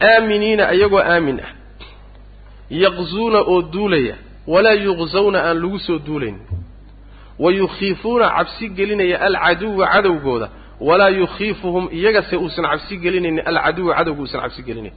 [0.00, 1.50] Aaminiina iyagoo aamin ah.
[2.70, 4.14] Yaqzuuna oo duulaya.
[4.46, 6.38] Walaa yuqzawna aan lagu soo duulayn
[7.42, 10.48] wa yukhiifuuna cabsi gelinaya alcaduwa cadowgooda
[10.88, 14.94] walaa yukhiifuhum iyagase uusan cabsi gelinaynin alcaduwa cadowga uusan cabsi gelinayn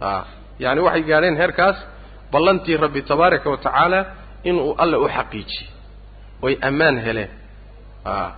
[0.00, 0.24] a
[0.62, 1.76] yacani waxay gaadheen heerkaas
[2.32, 4.00] ballantii rabbi tabaaraka wa tacaala
[4.48, 5.68] inuu alle u xaqiijiye
[6.42, 7.28] way ammaan heleen.
[8.04, 8.32] A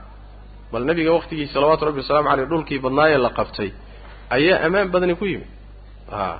[0.72, 3.70] bal nabiga waktigii salawaatu rabbi wasalaamu caleyh dhulkii badnaayee la qabtay
[4.36, 5.48] ayaa ammaan badani ku yimid.
[6.12, 6.38] A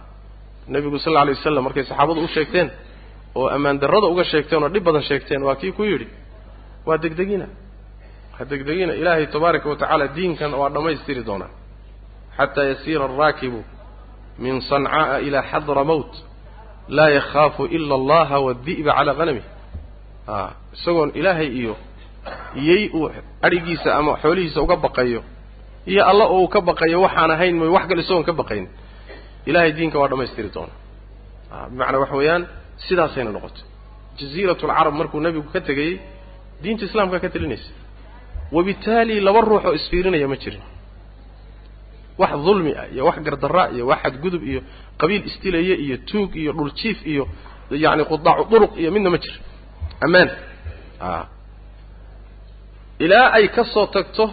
[0.72, 2.68] nebigu sal lla alay wasalam markay saxaabadu u sheegteen
[3.38, 6.06] oo ammaan darrada uga sheegteen oo dhib badan sheegteen waa kii ku yidhi
[6.86, 7.46] waa degdegina.
[8.38, 8.92] Ha degdegina.
[9.00, 11.50] Ilaahay tabaaraka wa tacaala diinkan waa dhammaystiri doonaa.
[12.38, 13.60] Xataa yasiira araakibu
[14.42, 16.12] min sanca'a ilaa xadra mowt
[16.96, 19.44] laa yakhaafu ila allaha waadi'ba calaa hanamih
[20.34, 21.74] a isagoon ilaahay iyo
[22.60, 23.06] iyay uu
[23.46, 25.20] adhigiisa ama xoolihiisa uga baqayo
[25.90, 28.64] iyo alla oo uu ka baqayo waxaan ahayn mooy wax kale isagoon ka baqayn
[29.48, 30.76] ilahay diinka waa dhammaystiri doonaa.
[31.54, 32.42] A bimacnaa waxa weeyaan
[32.86, 33.60] sidaasayna noqoto
[34.18, 35.94] jaziirat alcarab markuu nebigu ka tegayey
[36.62, 37.70] diinta islaamkaa ka telinaysa.
[38.56, 40.62] Wabittaali laba ruux oo isfiirinaya ma jirin.
[42.20, 44.60] Wax dulmi ah iyo wax gardarra iyo wax xadgudub iyo
[45.00, 47.24] qabiil istilaya iyo tuug iyo dhuljiif iyo
[47.84, 49.38] yacni qudaacu duruq iyo midna ma jiro
[50.04, 50.28] ammaan.
[51.00, 51.26] A
[53.04, 54.24] ilaa ay ka soo tagto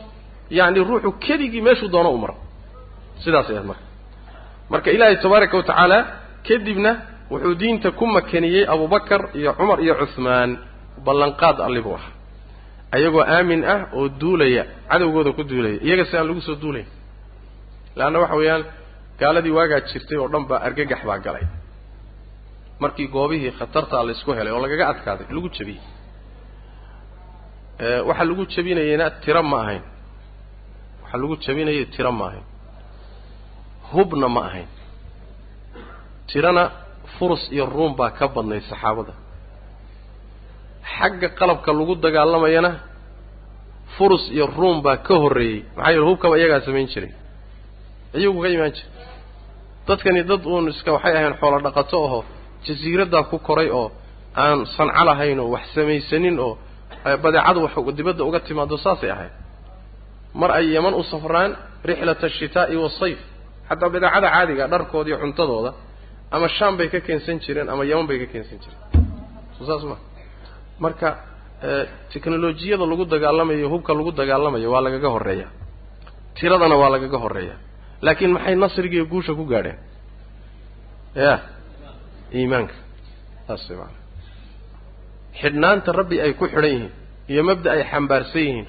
[0.57, 2.36] yacni ruuxu keligii meeshuu doono u maro
[3.24, 3.84] sidaas ayaad marka.
[4.71, 5.97] Marka ilaahay tabaaraka wa tacaala
[6.47, 6.91] kadibna
[7.32, 10.51] wuxuu diinta ku makaniyey abubakar iyo cumar iyo cuhmaan
[11.05, 12.11] ballanqaad alli buu ahaa
[12.95, 16.87] ayagoo aamin ah oo duulaya cadowgooda ku duulaya iyaga si aan lagu soo duulayn.
[17.97, 18.63] Leanna waxa weeyaan
[19.19, 21.45] gaaladii waagaa jirtay oo dhan baa argagax baa galay.
[22.81, 25.81] Markii goobihii khatartaa laysku helay oo lagaga adkaaday lagu jebiyey
[28.07, 29.83] waxaa lagu jebinayena tiro ma ahayn.
[31.03, 32.45] Waxaa lagu jebinayay tiro ma ahayn.
[33.91, 34.69] Hubna ma ahayn.
[36.29, 36.63] Tirana
[37.15, 39.13] furus iyo ruum baa ka badnayd saxaabada
[40.97, 42.71] xagga qalabka lagu dagaalamayana
[43.97, 45.59] furus iyo ruum baa ka horreeyey.
[45.75, 47.11] Maxaa yeele hubkaba iyagaa samayn jiray.
[48.19, 48.91] Iyagu ka imaan jiray.
[49.88, 52.19] Dadkani dad uun iska waxay ahayn xoolo dhaqato aho
[52.65, 53.88] jasiiraddaa ku koray oo
[54.43, 56.53] aan sanco lahayn oo wax samaysanin oo
[57.23, 59.34] badeecadu wax dibadda uga timaado saasay ahayd.
[60.39, 61.51] Mar ay yeman u safraan
[61.89, 63.19] rixlata ashitaa'i waasayf
[63.69, 65.71] xataa badeecada caadiga dharkooda iyo cuntadooda
[66.36, 68.81] ama shaam bay ka keensan jireen ama yeman bay ka keensan jireen.
[69.67, 69.97] Saas ma
[70.80, 71.09] marka
[72.13, 75.47] technolojiyada lagu dagaalamayo hubka lagu dagaalamayo waa lagaga horreeya.
[76.38, 77.55] Tiradana waa lagaga horreeya.
[78.05, 79.78] Laakiin maxay nasrigiiyo guusha ku gaadheen?
[81.15, 81.34] Ya
[82.38, 82.74] iimaanka.
[83.47, 83.97] Saas way maana
[85.39, 86.91] xidhnaanta rabbi ay ku xidhan yihiin
[87.32, 88.67] iyo mabda ay xambaarsan yihiin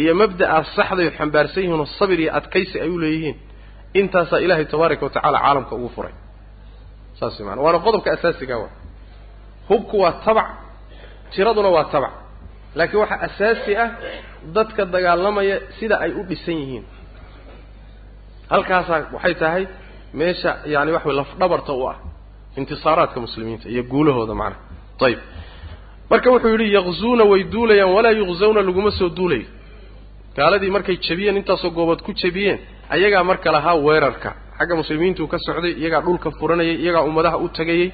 [0.00, 3.36] iyo mabda'a saxday xambaarsan yihiin oo sabir iyo adkaysi ay u leeyihiin
[4.00, 6.14] intaasaa ilaahay tabaaraka wa tacaala caalamka ugu furay.
[7.18, 8.68] Saas way maana waana qodobka asaasiga wa
[9.68, 10.48] hubku waa tabac
[11.34, 12.12] tiraduna waa tabac
[12.78, 13.88] laakiin waxaa asaasi ah
[14.56, 16.84] dadka dagaalamaya sida ay u dhisan yihiin.
[18.52, 19.64] Halkaasaa waxay tahay
[20.18, 21.96] meesha yaani wax way lafdhabarta u ah
[22.60, 24.60] intisaaraadka muslimiinta iyo guulahooda macnaha
[25.06, 25.18] ayib
[26.10, 29.46] marka wuxuu yidhi yaqzuuna way duulayaan walaa yuqzawna laguma soo duulayo.
[30.36, 32.58] Gaaladii markay jebiyeen intaasoo goobood ku jebiyeen
[32.94, 34.30] ayagaa marka lahaa weerarka.
[34.58, 37.88] Xagga muslimiintuu ka socday iyagaa dhulka furanayay iyagaa ummadaha u tagayey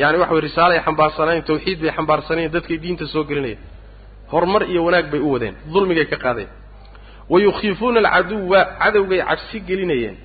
[0.00, 3.58] yani waxa way risaalay xambaarsanayen tawxiid bay xambaarsanayen dadkay diinta soo gelinayeen.
[4.32, 6.48] Horumar iyo wanaag bay u wadeen dulmigay ka qaadeen.
[7.30, 10.16] Wa yukhiifuuna alcaduwa cadowgay cabsi gelinayeen.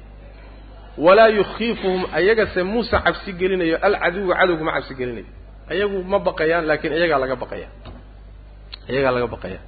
[1.05, 5.27] Walaa yukhiifuhum ayagase muuse cabsi gelinayo alcaduwa cadowga ma cabsi gelinayo.
[5.71, 7.67] Ayagu ma baqayaan laakiin iyagaa laga baqaya
[8.91, 9.59] iyagaa laga baqaya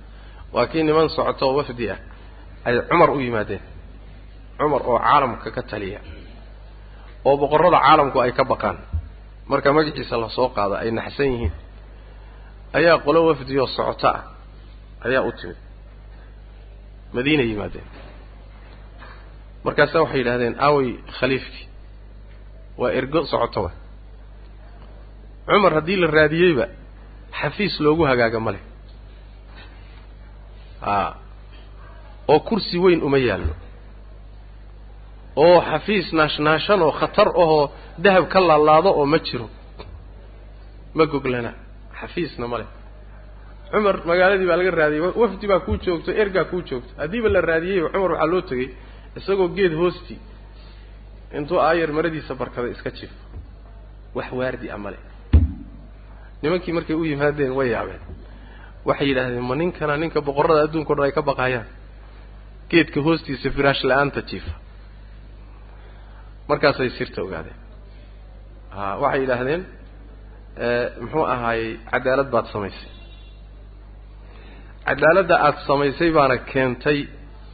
[0.53, 1.99] waa kii niman socoto wafdi ah
[2.65, 3.61] ay cumar u yimaadeen.
[4.57, 5.99] Cumar oo caalamka ka taliya.
[7.25, 8.77] Oo boqorrada caalamku ay ka baqaan
[9.51, 11.53] marka magaciisa la soo qaado ay naxsan yihiin
[12.77, 14.21] ayaa qolo wafdiyoo socoto ah
[15.05, 15.57] ayaa u timid.
[17.15, 17.87] Madiina yimaadeen.
[19.65, 20.89] Markaasaa waxay yidhahdeen aaway
[21.19, 21.67] khaliifkii
[22.81, 23.71] waa ergo socoto wa.
[25.47, 26.65] Cumar haddii la raadiyeyba
[27.39, 28.63] xafiis loogu hagaaga ma leh.
[30.81, 31.15] A
[32.33, 33.53] oo kursi weyn uma yaallo
[35.35, 37.71] oo xafiis naashnaashan oo khatar ahoo
[38.03, 39.47] dahab ka laalaado oo ma jiro.
[40.93, 41.51] Ma goglana
[41.99, 42.69] xafiisna ma leh.
[43.71, 46.91] Cumar magaaladii baa laga raadiyey wafdi baa kuu joogto ergaa kuu joogto.
[47.01, 48.67] Haddiiba la raadiyeyba cumar waxaa loo tegey
[49.17, 50.15] isagoo geed hoosti
[51.37, 53.11] intuu aayar maradiisa barkaday iska jif
[54.17, 54.99] wax waardi a male
[56.41, 58.01] nimankii markay u yimaadeen way yaabeen.
[58.85, 61.67] Waxay yidhaahdeen ma ninkana ninka boqorrada adduunka o dhan ay ka baqaayaan?
[62.69, 64.51] Geedka hoostiisa firaash la'aanta jiifa
[66.49, 67.57] markaasay sirta ogaadeen.
[68.77, 69.61] A waxay yidhaahdeen
[71.01, 72.89] muxuu ahaayey cadaalad baad samaysay.
[74.87, 76.99] Cadaaladda aada samaysay baana keentay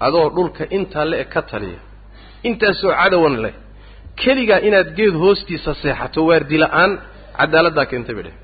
[0.08, 1.80] adoo dhulka intaa le-eg ka taliya.
[2.50, 3.54] Intaasoo cadowan leh.
[4.22, 6.92] Keligaa inaad geed hoostiisa seexato waardi la'aan
[7.40, 8.36] cadaaladdaa keentay bay dheh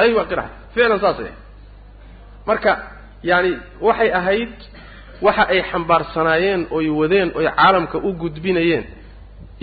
[0.00, 1.32] ayay waa qiraxay ficlan saasay.
[2.48, 2.70] Marka
[3.30, 3.50] yaani
[3.86, 4.54] waxay ahayd
[5.26, 8.84] waxa ay xambaarsanaayeen oy wadeen oy caalamka u gudbinayeen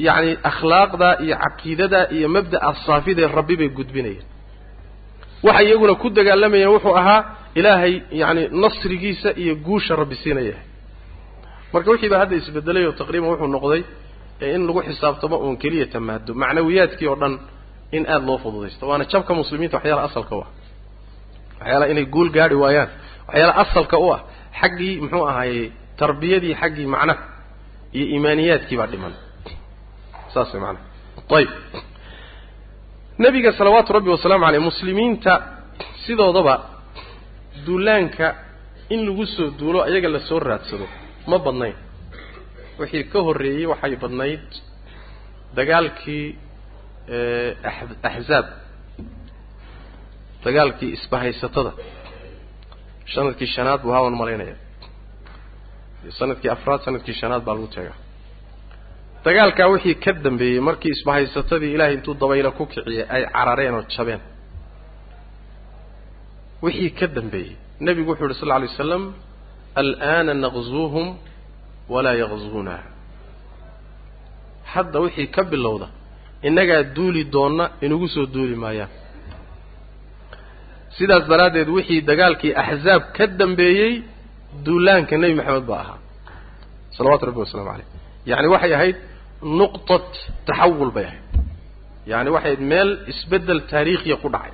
[0.06, 4.26] yacni akhlaaqda iyo caqiidada iyo mabda'a saafidee rabbi bay gudbinayeen.
[5.46, 7.22] Waxay iyaguna ku dagaalamayeen wuxuu ahaa
[7.60, 10.58] ilaahay yacni nasrigiisa iyo guusha rabbi siinaya
[11.74, 13.82] marka wixii baa hadda isbedelay oo taqriiban wuxuu noqday
[14.56, 17.34] in lagu xisaabtamo uun keliya tamaado macnawiyaadkii oo dhan
[17.96, 18.84] in aada loo fududaysto.
[18.90, 20.50] Waana jabka muslimiinta waxyaala asalka u ah.
[21.60, 22.90] Waxyaalaha inay guul gaadhi waayaan.
[23.28, 24.20] Waxyaala asalka u ah
[24.62, 25.66] xaggii muxuu ahaayey
[26.00, 27.24] tarbiyadii xaggii macnaha
[27.98, 29.14] iyo iimaaniyaadkii baa dhiman
[30.38, 30.84] saas way maanaa
[31.38, 31.52] ayib
[33.24, 35.32] nebiga salawaatu rabbi wasalaamu caleyh muslimiinta
[36.06, 36.56] sidoodaba
[37.66, 38.28] duulaanka
[38.94, 40.86] in lagu soo duulo ayaga la soo raadsado
[41.30, 41.76] ma badnayn.
[42.80, 44.48] Wixii ka horreeyey waxay badnayd
[45.58, 46.26] dagaalkii
[48.10, 48.46] axzaab
[50.46, 51.72] dagaalkii isbahaysatada.
[53.14, 54.56] Sanadkii shanaad buu hawan malaynaya
[56.20, 57.98] sannadkii afraad sannadkii shanaad baa lagu tegaa
[59.28, 64.22] dagaalkaa wixii ka dambeeyey markii isbahaysatadii ilaahay intuu dabaylo ku kiciyay ay carareen oo jabeen.
[66.64, 67.52] Wixii ka dambeeyey
[67.86, 69.04] nebigu wuxuu yidhi sal lla lay waslam
[69.82, 71.08] al'aana naqzuuhum
[71.94, 72.76] walaa yaqzuuna
[74.74, 75.88] hadda wixii ka bilowda
[76.48, 78.90] innagaa duuli doonna inugu soo duuli maayaan.
[80.98, 83.94] Sidaas daraaddeed wixii dagaalkii axzaab ka dambeeyey
[84.66, 86.00] duulaanka nebi maxamed baa ahaa.
[86.98, 87.88] Salawatu rabbi wasalaamu caleyh
[88.30, 88.96] yacni waxay ahayd
[89.42, 90.10] nuqtat
[90.46, 91.24] taxawul bay ahayd.
[92.08, 94.54] Yacni waxay ahayd meel isbeddel taariikhiya ku dhacay.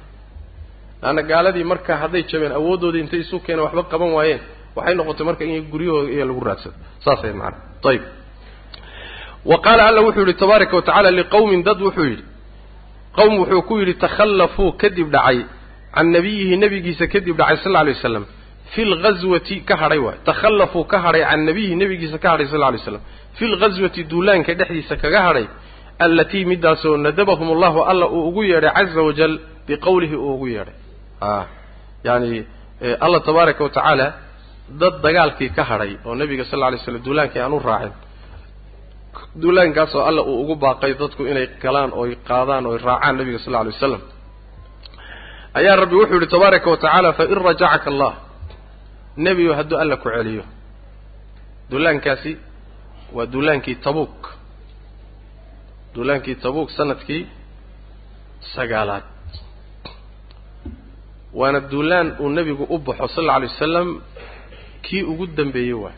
[1.02, 4.42] Laanna gaaladii marka hadday jabeen awooddoodii intay isu keeneen waxba qaban waayeen
[4.76, 6.76] waxay noqotay marka in guryahooda iyo lagu raadsado.
[7.04, 7.58] Saas ahayd macana
[7.90, 8.04] ayib
[9.46, 12.24] wa qaala alla wuxuu yidhi tabaaraka wa tacala liqawmin dad wuxuu yidhi.
[13.18, 15.46] Qowm wuxuu ku yidhi takhallafuu kadib dhacay.
[15.96, 18.26] Can nabiyihi nebigiisa kadib dhacay sal lla lay waslam
[18.74, 20.18] fi lghaswati ka hadhay waay.
[20.30, 21.24] Takhallafuu ka hadhay.
[21.30, 23.02] Can nabiyihi nebigiisa ka hadhay sal lay slam
[23.38, 25.46] fi lghaswati duulaanka dhexdiisa kaga hadhay
[26.06, 29.34] allatii midaasoo nadabahum allahu alla uu ugu yeedhay caza wajal
[29.68, 30.76] biqowlihi uu ugu yeedhay
[32.08, 32.32] yani
[33.06, 34.08] allah tabaaraka wa tacaala
[34.82, 37.94] dad dagaalkii ka hadhay oo nebiga sal lla lay slam duulaankii aan u raacin
[39.42, 43.62] duulaankaasoo alla uu ugu baaqay dadku inay galaan oy qaadaan oy raacaan nebiga sal lla
[43.68, 44.02] lay wasalam
[45.60, 48.12] ayaa rabbi wuxuu yihi tabaaraka wa tacaala fain rajacaka allah
[49.26, 50.44] nebigu hadduu alla ku celiyo
[51.72, 52.32] duulaankaasi
[53.16, 54.20] waa duulaankii tabuuk.
[55.96, 57.22] Duulaankii tabuuk sannadkii
[58.56, 59.04] sagaalaad.
[61.40, 63.90] Waana duulaan uu nebigu u baxo sal alla alay wasalam
[64.86, 65.98] kii ugu dambeeyey waay.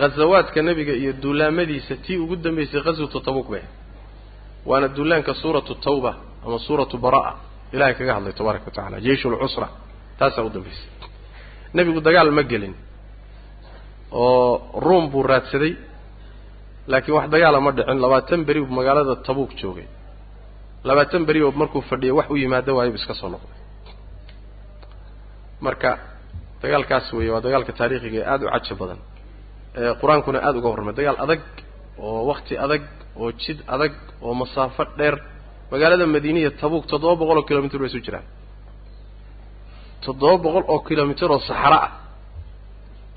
[0.00, 3.64] Ghazawaadka nebiga iyo duulaamadiisa tii ugu dambeysay ghaswatu tabuuk bay.
[4.68, 6.12] Waana duulaanka suuratu tawba
[6.46, 7.32] ama suuratu bara'a.
[7.74, 9.68] Ilahay kaga hadlay tabaaraka wa tacala jeishu lcusra
[10.18, 10.88] taasaa u dambaysay
[11.74, 12.74] nebigu dagaal ma gelin
[14.24, 14.42] oo
[14.84, 15.72] ruom buu raadsaday
[16.90, 17.98] laakiin wax dagaala ma dhicin.
[18.04, 19.86] Labaatan beri buu magaalada tabuuk joogay.
[20.88, 23.58] Labaatan beri oo markuu fadhiyay wax u yimaado waayo bu iska soo noqday.
[25.66, 25.90] Marka
[26.62, 28.98] dagaalkaas weeye waa dagaalka taariikhiga ee aada u caja badan
[29.80, 31.40] ee qur'aankuna aada uga warramay dagaal adag
[32.06, 32.82] oo wakti adag
[33.20, 33.92] oo jid adag
[34.26, 35.16] oo masaafo dheer.
[35.72, 38.26] Magaalada madiiniya tabuuk toddoba boqol oo kilomitr bay isu jiraan.
[40.04, 41.90] Toddoba boqol oo kilomitr oo saxaro ah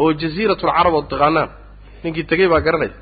[0.02, 1.50] oo jasiiratulcarab oo taqaanaan
[2.04, 2.94] ninkii tegey baa garanaya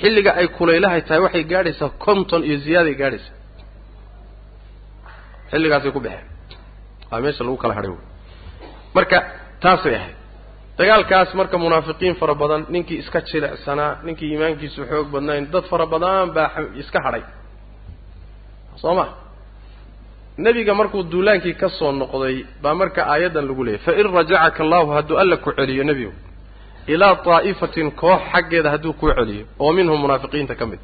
[0.00, 3.34] xilliga ay kulaylahay tahay waxay gaadhaysaa konton iyo ziyaaday gaadhaysaa.
[5.50, 6.26] Xilligaasay ku baxeen.
[7.10, 7.92] Waa meesha lagu kala hadhay.
[8.96, 9.18] Marka
[9.62, 10.16] taasay ahayd.
[10.78, 16.26] Dagaalkaas marka munaafiqiin fara badan ninkii iska jilicsanaa ninkii iimaankiisu xoog badnayn dad fara badan
[16.36, 16.48] baa
[16.82, 17.22] iska hadhay.
[18.82, 19.06] Soo ma
[20.44, 25.16] nebiga markuu duulaankii ka soo noqday baa marka aayaddan lagu leeyay fain rajacaka allahu hadduu
[25.22, 26.12] alla ku celiyo nebigu
[26.94, 30.80] ilaa daa'ifatin koox xaggeeda hadduu kuu celiyo oo minhum munaafiqiinta ka mid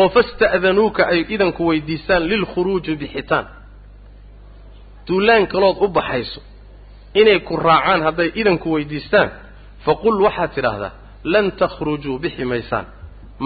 [0.00, 3.46] oo fasta'danuuka ay idanku weydiistaan lilkhuruuji bixitaan
[5.08, 6.40] duulaan kalood u baxayso
[7.20, 9.28] inay ku raacaan hadday idanku weydiistaan
[9.84, 10.92] faqul waxaad tidhaahdaa
[11.32, 12.86] lan takhrujuu bixi maysaan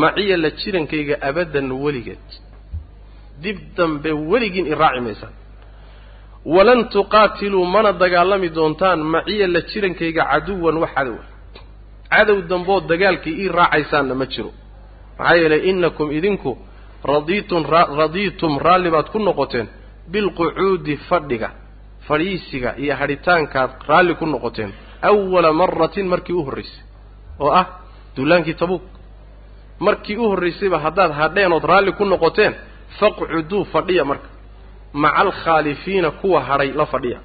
[0.03, 2.27] maciya la jirankayga abaddan weligeed
[3.43, 5.33] dib dambe weligiin i raaci maysaan
[6.55, 11.25] walan tuqaatiluu mana dagaalami doontaan maciya la jirankayga caduwan wax cadowa
[12.13, 14.51] cadow dambood dagaalkii ii raacaysaanna ma jiro.
[15.19, 16.51] Maxaa yeelay innakum idinku
[17.13, 17.63] radiitun
[18.01, 19.67] radiitum raalli baad ku noqoteen
[20.13, 21.49] bilqucuudi fadhiga
[22.09, 24.71] fadhiisiga iyo hadhitaankaad raalli ku noqoteen
[25.09, 26.83] awala maratin markii u horraysay
[27.41, 27.67] oo ah
[28.17, 28.83] duulaankii tabuuk.
[29.87, 32.53] Markii u horraysayba haddaad hadheen ood raalli ku noqoteen
[32.99, 34.29] faqcuduu fadhiya marka.
[35.03, 37.19] Maca alkhaalifiina kuwa hadhay la fadhiya.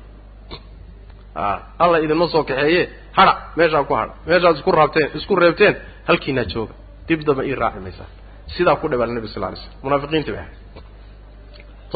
[1.36, 2.84] A alla idinma soo kaxeeye
[3.18, 4.14] hadha meeshaa ku hadha.
[4.30, 5.76] Meeshaad isku raabteen isku reebteen
[6.08, 6.74] halkiinaa jooga.
[7.08, 8.10] Dib damba ii raaci maysaan
[8.56, 10.56] sidaa ku dhabaala nebi sal ly slam munaafiqiintii bay ahayd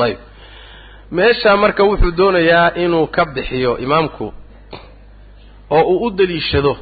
[0.05, 0.19] ayib
[1.17, 4.25] meeshaa marka wuxuu doonayaa inuu ka bixiyo imaamku
[5.77, 6.73] oo uu u daliishado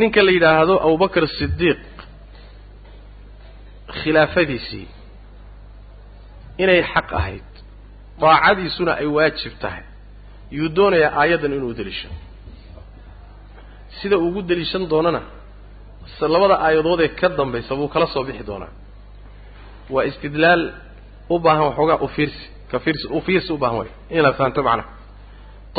[0.00, 1.78] ninka la yidhaahdo abubakr sidiiq
[4.00, 4.86] khilaafadiisii
[6.62, 7.48] inay xaq ahayd
[8.22, 9.84] daacadiisuna ay waajib tahay
[10.56, 12.14] yuu doonayaa aayaddan inuu daliishado
[14.00, 15.20] sida ugu daliishan doonana
[16.34, 18.72] labada aayadood ee ka dambaysa buu kala soo bixi doonaa.
[19.94, 20.62] Waa istidlaal
[21.30, 24.88] u baahan waxoogaa ufiirsi ka fiirsi ufiirsi u baahan way inaad fahanto macnaha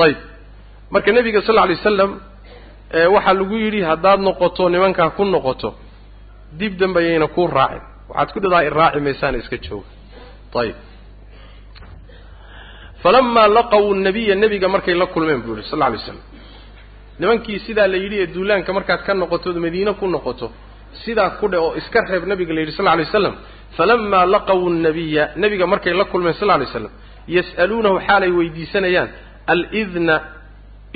[0.05, 0.17] ayib
[0.93, 2.11] marka nebiga sal lla alay wasalam
[3.15, 5.69] waxaa lagu yidhi haddaad noqoto nimankaa ku noqoto
[6.59, 9.87] dib dambayayna kuu raacin waxaad ku dhadaa i raaci maysaana iska jooga.
[10.61, 10.75] Ayib
[13.03, 16.17] falamaa laqaw nabiya nebiga markay la kulmeen buu yihi sal alay slam
[17.19, 20.47] nimankii sidaa la yidhi ee duulaanka markaad ka noqotood madiine ku noqoto
[21.03, 23.35] sidaa ku dhe oo iska reeb nabiga la yidhi sal alay waslam
[23.77, 26.91] falamaa laqaw nabiya nebiga markay la kulmeen sal alay slam
[27.37, 29.09] yas'aluunahu xaalay weydiisanayaan
[29.53, 30.15] alidna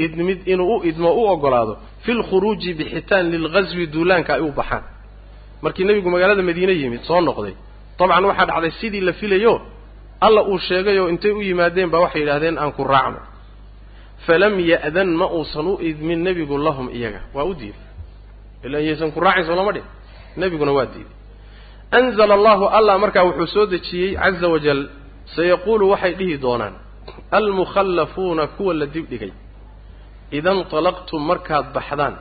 [0.06, 4.84] idmid inuu u idmo u ogolaado fi lkhuruuji bixitaan lilghaswi duulaanka ay u baxaan
[5.64, 7.54] markii nebigu magaalada madiine yimid soo noqday.
[8.00, 9.54] Dabcan waxaa dhacday sidii la filayo
[10.26, 13.20] alla uu sheegayoo intay u yimaadeen baa waxay yidhahdeen aan ku raacno.
[14.26, 17.22] Falam ya'dan ma uusan u idmin nebigu lahum iyaga.
[17.36, 17.86] Waa u diiday.
[18.66, 19.86] Ila iyaysan ku raacin soo lama dhin
[20.42, 21.16] nebiguna waa diiday.
[21.98, 24.80] Anzala allahu allah markaa wuxuu soo dejiyey caza wajal
[25.36, 26.74] sayaquulu waxay dhihi doonaan
[27.38, 29.32] almukhallafuuna kuwa la dibdhigay
[30.38, 32.16] ida intalaqtum markaad baxdaan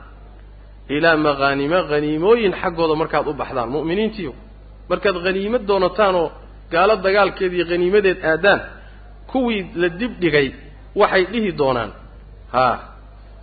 [0.89, 4.33] ilaa maqhaanima haniimooyin xaggooda markaad u baxdaan mu'miniintiiyo
[4.89, 6.27] markaad haniimo doonataan oo
[6.73, 8.59] gaalo dagaalkeed iyo haniimadeed aadaan
[9.31, 10.47] kuwii la dibdhigay
[11.01, 11.91] waxay dhihi doonaan.
[12.55, 12.75] Haa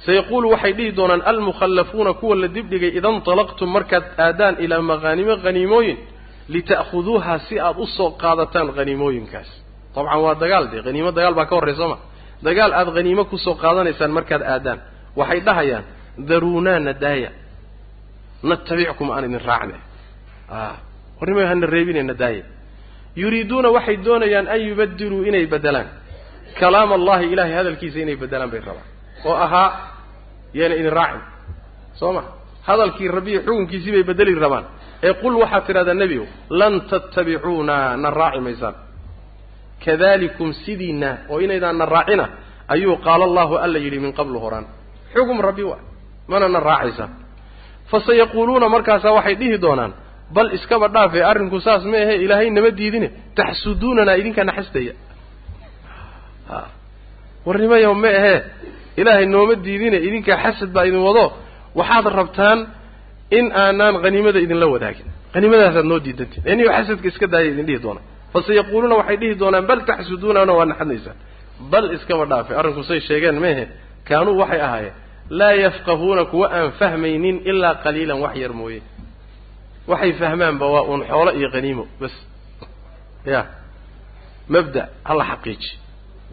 [0.07, 5.99] sayaquulu waxay dhihi doonaan almukhallafuuna kuwa la dibdhigay ida intalaqtum markaad aadaan ilaa maqhaanimo haniimooyin
[6.55, 9.49] lita'khuduuha si aad u soo qaadataan haniimooyinkaas
[9.95, 11.99] dabcan waa dagaal dee haniimo dagaal baa ka horray soo ma.
[12.47, 14.79] Dagaal aada haniimo ku soo qaadanaysaan markaad aadaan
[15.21, 15.85] waxay dhahayaan
[16.29, 17.31] daruunaa nadaaya
[18.43, 19.77] natabickum aan idin raacne.
[21.21, 22.45] Warnima hana reebine nadaaya
[23.17, 25.89] yuriiduuna waxay doonayaan an yubadiluu inay bedelaan
[26.61, 28.89] kalaam allahi ilahay hadalkiisa inay bedelaan bay rabaan.
[29.29, 29.69] Oo ahaa
[30.59, 31.23] yaana idin raacin.
[32.01, 32.23] Soo ma?
[32.69, 34.65] Hadalkii rabbiyo xukunkiisii bay bedeli rabaan.
[35.03, 36.27] Ee qul waxaad tidhahdaa nebigow
[36.61, 38.75] lan tattabicuuna na raaci maysaan.
[39.85, 42.25] Kadalikum sidiina oo inaydaan na raacina
[42.75, 44.67] ayuu qaala allahu alla yidhi min qablu horaan.
[45.15, 45.81] Xugum rabbi waa
[46.31, 47.11] mana na raacaysaan
[47.91, 49.93] fasayaquuluuna markaasaa waxay dhihi doonaan
[50.37, 53.09] bal iskaba dhaafe arrinku saas ma ahe ilaahay nama diidine
[53.39, 54.93] taxsuduunanaa idinkaa naxastaya.
[56.51, 56.57] A
[57.47, 58.39] warnimayo ma ahee
[59.01, 61.25] ilaahay nooma diidine idinkaa xasad baa idin wado
[61.79, 62.59] waxaad rabtaan
[63.39, 65.07] in aanaan haniimada idinla wadaagin.
[65.35, 66.43] Haniimadaasaad noo diidantiin.
[66.53, 71.17] Eniyo xasadka iska daaya idin dhihi doonaan fasayaquuluuna waxay dhihi doonaan bal taxsuduunana waa naxadnaysaan
[71.73, 73.65] bal iskaba dhaafe arrinku say sheegeen maehe
[74.09, 74.95] kaanuu waxay ahaayeen
[75.39, 78.83] laa yafqahuuna kuwa aan fahmaynin ilaa qaliilan wax yar mooye.
[79.91, 82.15] Waxay fahmaanba waa uun xoolo iyo haniimo bas.
[83.33, 83.41] Ya.
[84.49, 85.71] Mabda ha la xaqiiji.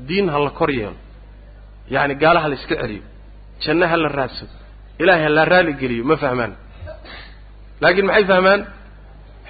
[0.07, 0.95] Diin ha la kor yeelo.
[1.93, 3.03] Yacni gaala ha la iska celiyo.
[3.63, 4.51] Janno ha la raadsado.
[5.01, 6.51] Ilaahay ha la raali geliyo ma fahmaan.
[7.81, 8.61] Laakiin maxay fahmaan?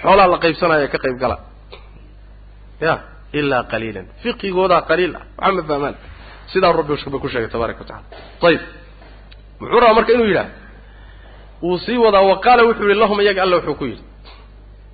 [0.01, 1.37] Xoolaha la qaybsanaya ka qayb gala.
[2.85, 2.93] Ya
[3.39, 4.05] ilaa qaliilan.
[4.23, 5.23] Fiqigoodaa qaliil ah.
[5.37, 5.95] Waxaa ma fahmaan?
[6.51, 8.05] Sidaa rabbi ba ku sheegay tabaaraka wa tacala
[8.47, 8.61] ayib
[9.59, 10.49] muxuu rabaa marka inuu yidhaah
[11.63, 14.03] wuu sii wadaa wa qaala wuxuu yihi lahum iyaga alla wuxuu ku yidhi.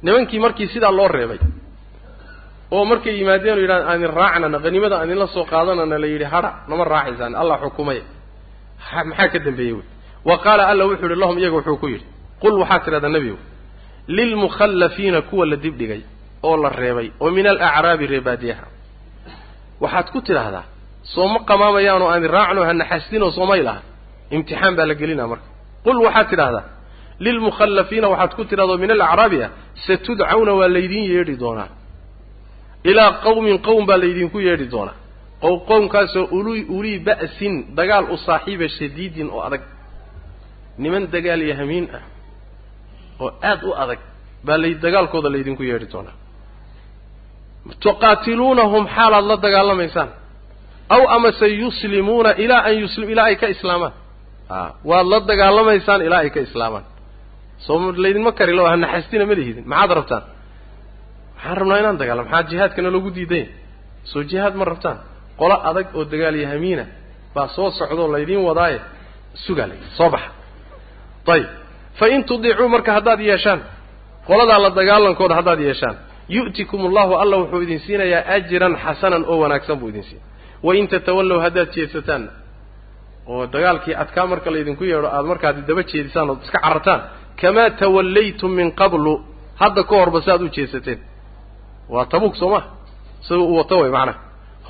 [0.03, 1.39] Nimankii markii sidaa loo reebay
[2.75, 6.23] oo markay yimaadeen oo yidhahan aan idin raacnana haniimada aan idinla soo qaadanana la yidhi
[6.33, 7.99] hadha nama raacaysaan allah xukumay
[9.09, 9.85] maxaa ka dambeeyey wey?
[10.27, 12.05] Wa qaala alla wuxuu yihi lahum iyaga wuxuu ku yidhi.
[12.41, 13.37] Qul waxaad tidhahdaa nebigu
[14.17, 16.01] lilmukhallafiina kuwa la dibdhigay
[16.47, 18.65] oo la reebay oo min alacraabi reebaadiyaha
[19.83, 20.63] waxaad ku tidhaahdaa
[21.13, 23.81] sooma qamaamayaanoo aan idin raacno hanaxasdinoo soomay laha
[24.31, 25.47] imtixaan baa la gelinaa marka.
[25.85, 26.65] Qul waxaad tidhaahdaa
[27.19, 29.49] lilmukhallafiina waxaad ku tidhahdo min alacraabi ah
[29.87, 31.69] satudcawna waa laydin yeedhi doonaa.
[32.83, 34.97] Ilaa qawmin qowm baa laydinku yeedhi doonaa.
[35.41, 39.61] Oo qowmkaasoo uli ulii ba'sin dagaal u saaxiiba shadiidin oo adag.
[40.77, 41.55] Niman dagaal iyo
[41.97, 42.03] ah
[43.19, 43.99] oo aad u adag
[44.45, 46.15] baa lay dagaalkooda laydinku yeedhi doonaa.
[47.85, 50.09] Tuqaatiluunahum xaalaad la dagaalamaysaan.
[50.95, 53.93] Aw amase yuslimuuna ilaa an yuslim ilaa ay ka islaamaan
[54.89, 56.85] waad la dagaalamaysaan ilaa ay ka islaamaan
[57.65, 60.23] soo laydinma kari lo hanaxastina ma lihidin maxaad rabtaan?
[61.35, 62.27] Maxaan rabnaa inaan dagaalamo.
[62.29, 63.47] Maxaa jihaadkana loogu diidanya
[64.11, 64.97] soo jihaad ma rabtaan?
[65.39, 66.85] Qolo adag oo dagaal iyo hamiina
[67.35, 68.79] baa soo socdoo laydiin wadaaye.
[69.45, 70.29] Sugaa la soo baxa.
[71.33, 71.47] Ayib
[71.99, 73.59] fa in tudiicuu marka haddaad yeeshaan
[74.27, 75.95] qoladaa la dagaalankooda haddaad yeeshaan
[76.35, 80.23] yu'tikum allahu alla wuxuu idin siinayaa ajran xasanan oo wanaagsan buu idin siina
[80.65, 82.31] wain tatawallow haddaad jeedsataanna
[83.31, 87.01] oo dagaalkii adkaa marka laydinku yeedho aada markaad daba jeedisaan ood iska carartaan
[87.41, 89.13] kamaa tawallaytum min qablu?
[89.61, 90.99] Hadda ka horba si aad u jeedsateen
[91.93, 92.67] waa tabuuk soo maha
[93.23, 94.19] isagoo u wato way macnaha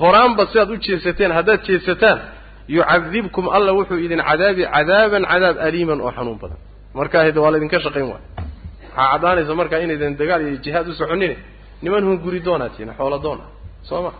[0.00, 2.18] horaanba si aad u jeedsateen haddaad jeedsataan
[2.76, 6.58] yucadibkum alla wuxuu idin cadaabi cadaaban cadaab aliiman oo xanuun badan.
[6.98, 8.24] Markaa hede waa laydinka shaqayn waay.
[8.96, 11.36] Waxaa caddaanaysa markaa inaydan dagaal iyo jihaad u soconine
[11.82, 13.48] niman hun guri doonaa tiina xoolo doon ah
[13.88, 14.12] soo ma?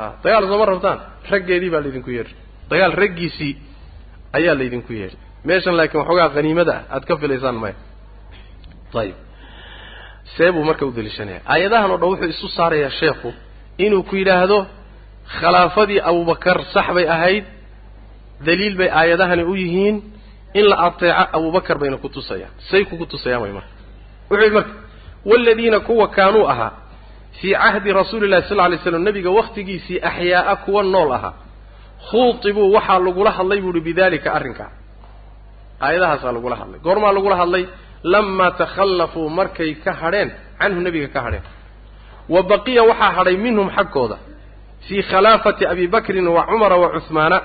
[0.00, 0.98] A dagaal sooma rabtaan.
[1.30, 2.34] Raggeedii baa laydinku yeedhi.
[2.70, 3.52] Dagaal raggiisii
[4.36, 5.16] ayaa laydinku yeedhi
[5.48, 7.74] meeshan laakiin waxoogaa haniimada ah aad ka filaysaan maya.
[9.00, 9.14] Ayib
[10.36, 13.28] see buu marka u daliishanaya aayadahan oo dhan wuxuu isu saarayaa sheekhu
[13.84, 14.58] inuu ku yidhaahdo
[15.38, 17.44] khilaafadii abubakar sax bay ahayd
[18.46, 19.96] daliil bay aayadahani u yihiin
[20.58, 22.52] in la ateeco abubakar bayna ku tusayaan.
[22.70, 23.72] Say kugu tusayaan way marka.
[24.30, 24.72] Wuxuu yidhi marka
[25.30, 26.72] waaladiina kuwa kaanuu ahaa
[27.40, 31.34] fii cahdi rasuuli llahi sal ly slam nebiga wakhtigiisii axyaa'a kuwa nool ahaa
[32.10, 34.70] khuutibuu waxaa lagula hadlay buu uhi bidalika arrinkaa
[35.86, 36.80] aayadahaasaa lagula hadlay.
[36.86, 37.64] Goormaa lagula hadlay
[38.12, 40.28] lamaa takhallafuu markay ka hadheen
[40.60, 41.42] canhu nebiga ka hadheen.
[42.32, 44.16] Wa baqiya waxaa hadhay minhum xaggooda
[44.86, 47.38] fii khilaafati abi bakrin wa cumara wa cuhmaana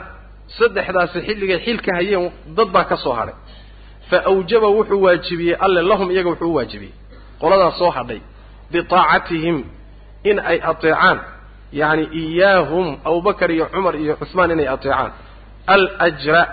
[0.57, 2.25] saddexdaasi xilligay xilka hayeen
[2.57, 3.35] dad baa ka soo hadhay.
[4.09, 6.93] Fa awjaba wuxuu waajibiyey alle lahum iyaga wuxuu u waajibiyey.
[7.41, 8.19] Qoladaas soo hadhay
[8.71, 9.57] bitaacatihim
[10.29, 11.17] in ay ateecaan
[11.71, 15.11] yacni iyaahum abubakar iyo cumar iyo cuhmaan inay ateecaan.
[15.99, 16.47] Aljra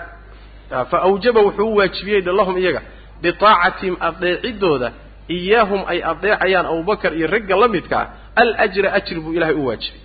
[0.69, 2.81] fa awjaba wuxuu u waajibiyey lahum iyaga
[3.21, 4.91] bitaacatihim adeecidooda
[5.29, 8.09] iyaahum ay adeecayaan abubakar iyo ragga la midka ah.
[8.35, 10.03] Alajra ajri buu ilaahay u waajibiyey.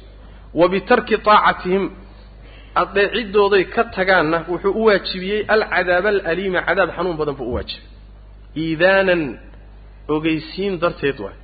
[0.55, 1.91] Wa bitarki taacatihim
[2.75, 7.91] adeecidooday ka tagaanna wuxuu u waajibiyey alcadaaba alaliima cadaab xanuun badan buu u waajibiyey.
[8.57, 9.39] Iidaanan
[10.09, 11.39] ogeysiin darteed waay.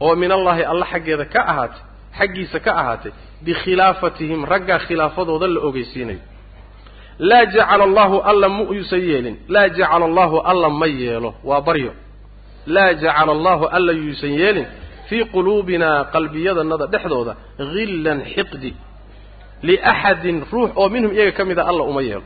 [0.00, 3.12] Oo min allaahi alla xaggeeda ka ahaatay xaggiisa ka ahaatay
[3.46, 6.20] bikhilaafatihim raggaa khilaafadooda la ogeysiinayo
[7.18, 9.36] laa jacala allahu alla ma yuusan yeelin.
[9.54, 11.30] Laa jacala allahu alla ma yeelo.
[11.48, 11.92] Waa baryo.
[12.66, 14.66] Laa jacala allahu alla yuusan yeelin.
[15.08, 17.32] Fii quluubinaa qalbiyadanada dhexdooda
[17.74, 18.70] hillan xiqdi
[19.62, 22.22] liaxadin ruux oo minhum iyaga ka mida alla uma yeelo.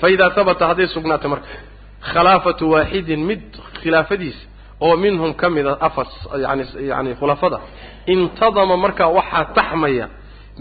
[0.00, 1.48] Fa idaa habata hadday sugnaatay marka
[2.12, 3.42] khilaafatu waaxidin mid
[3.82, 4.42] khilaafadiisa
[4.86, 6.10] oo minhum ka mida afas
[6.44, 7.58] yani yani khulafada
[8.14, 10.06] intadama markaa waxaa taxmaya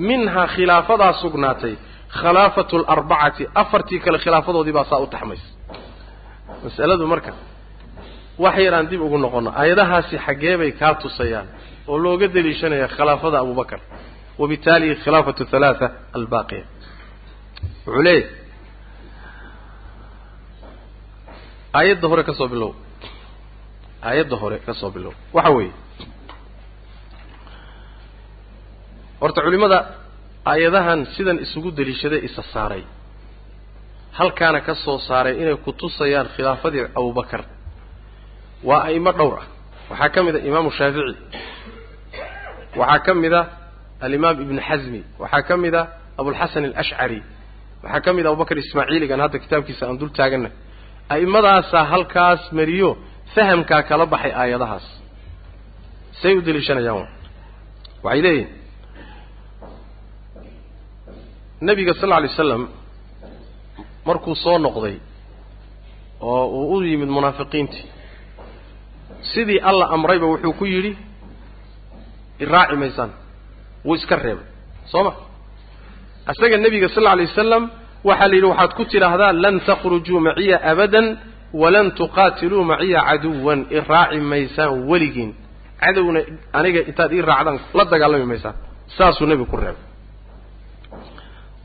[0.08, 1.74] minhaa khilaafadaa sugnaatay
[2.20, 5.48] khilaafatu larbacati afartii kale khilaafadoodii baa saa u taxmaysa.
[6.64, 7.32] Masaladu marka
[8.43, 11.48] wax yar aan dib ugu noqono aayadahaasi xaggee bay kaa tusayaan
[11.91, 13.80] oo looga deliishanaya khilaafada abubakar
[14.41, 15.88] wabitaali khilaafatu halaatha
[16.18, 16.66] albaaqiya.
[17.86, 18.26] Wuxuu leeyahy
[21.78, 22.72] aayadda hore ka soo bilow.
[24.08, 25.14] Aayadda hore ka soo bilow.
[25.36, 25.74] Waxa weeye
[29.22, 29.80] horta culimmada
[30.51, 32.84] aayadahan sidan isugu deliishaday isa saaray.
[34.20, 37.41] Halkaana ka soo saaray inay ku tusayaan khilaafadii abubakar
[38.68, 39.45] waa a'imo dhowr ah.
[39.91, 41.15] Waxaa ka mid a imaamu shaafici.
[42.80, 43.41] Waxaa ka mid a
[44.05, 45.82] alimaam ibnu xasmi waxaa ka mid a
[46.20, 47.20] abulxasan alashcari
[47.84, 50.51] waxaa ka mid a abubakar ismaaciiligan hadda kitaabkiisa aan dul taaganay.
[51.13, 52.89] A'immadaasaa halkaas mariyo
[53.36, 54.86] fahamkaa kala baxay aayadahaas.
[56.22, 57.07] Say u deliishanayaan
[58.05, 58.49] waxay leeyihiin
[61.62, 62.64] nebiga sal lla alay slam
[64.05, 64.95] markuu soo noqday
[66.22, 67.86] oo uu u yimid munaafiqiintii
[69.34, 70.91] sidii alla amrayba wuxuu ku yidhi
[72.43, 73.12] iraaci maysaan
[73.86, 74.45] wuu iska reebay.
[74.91, 75.12] Soo ma?
[76.32, 77.64] Isaga nebiga sal lla alay wasalam
[78.03, 81.08] waxaa la yidhi waxaad ku tidhaahdaa lan takhrujuu maciya abadan
[81.62, 83.60] walan tuqaatiluu maciya caduwan.
[83.78, 85.32] Iraaci maysaan weligiin
[85.82, 86.20] cadowna
[86.58, 88.55] aniga intaad ii raacdaan la dagaalami maysaan.
[88.97, 89.84] Saasuu nebigu ku reebay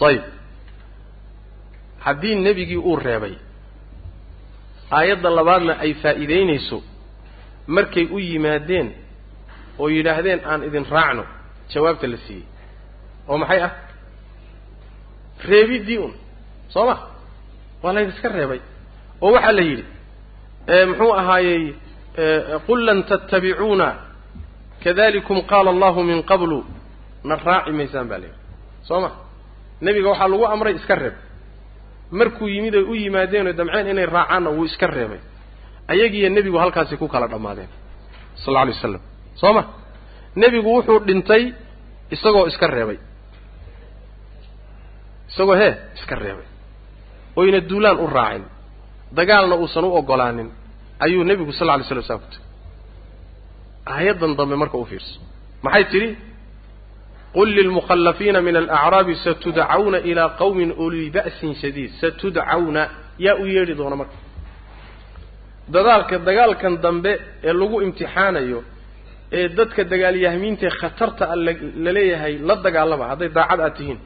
[0.09, 0.23] ayib
[2.05, 3.35] haddii nebigii uu reebay
[4.91, 6.79] aayadda labaadna ay faa'iidaynayso
[7.67, 8.89] markay u yimaadeen
[9.79, 11.25] oo yidhaahdeen aan idin raacno
[11.73, 12.45] jawaabta la siiyey.
[13.29, 13.73] Oo maxay ah?
[15.49, 16.13] Reebidii un
[16.69, 16.97] soo ma?
[17.83, 18.61] Waa laydiska reebay.
[19.21, 19.85] Oo waxaa la yidhi
[20.89, 21.63] muxuu ahaayey
[22.67, 23.89] qul lan tattabicuuna
[24.85, 26.59] kadalikum qaala allahu min qablu
[27.25, 28.39] na raaci maysaan baa la yidhi.
[28.89, 29.11] Soo ma
[29.85, 31.15] nebiga waxaa lagu amray iska reeb.
[32.19, 35.21] Markuu yimid ay u yimaadeen oo damceen inay raacaanna wuu iska reebay.
[35.93, 37.69] Ayagiiyo nebigu halkaasi ku kala dhammaadeen
[38.43, 39.01] sal alla alay waslam
[39.41, 39.63] soo ma?
[40.41, 41.45] Nebigu wuxuu dhintay
[42.15, 42.99] isagoo iska reebay.
[45.31, 46.47] Isagoo hee iska reebay.
[47.37, 48.45] Oyna duulaan u raacin.
[49.17, 50.49] Dagaalna uusan u ogolaanin
[51.05, 52.45] ayuu nebigu sal lla alay slam saa ku tiri.
[53.95, 55.21] Aayaddan dambe marka u fiirso.
[55.65, 56.09] Maxay tidhi
[57.35, 62.83] qul lilmukhallafiina min alacraabi satudcawna ilaa qawmin uli ba'sin shadiid satudcawna
[63.27, 64.17] yaa u yeedhi doona marka.
[65.75, 67.13] dadaalka dagaalkan dambe
[67.49, 68.59] ee lagu imtixaanayo
[69.39, 71.37] ee dadka dagaalyahmiintae khatarta a
[71.85, 73.99] la leeyahay la dagaalama hadday daacad aad tihiin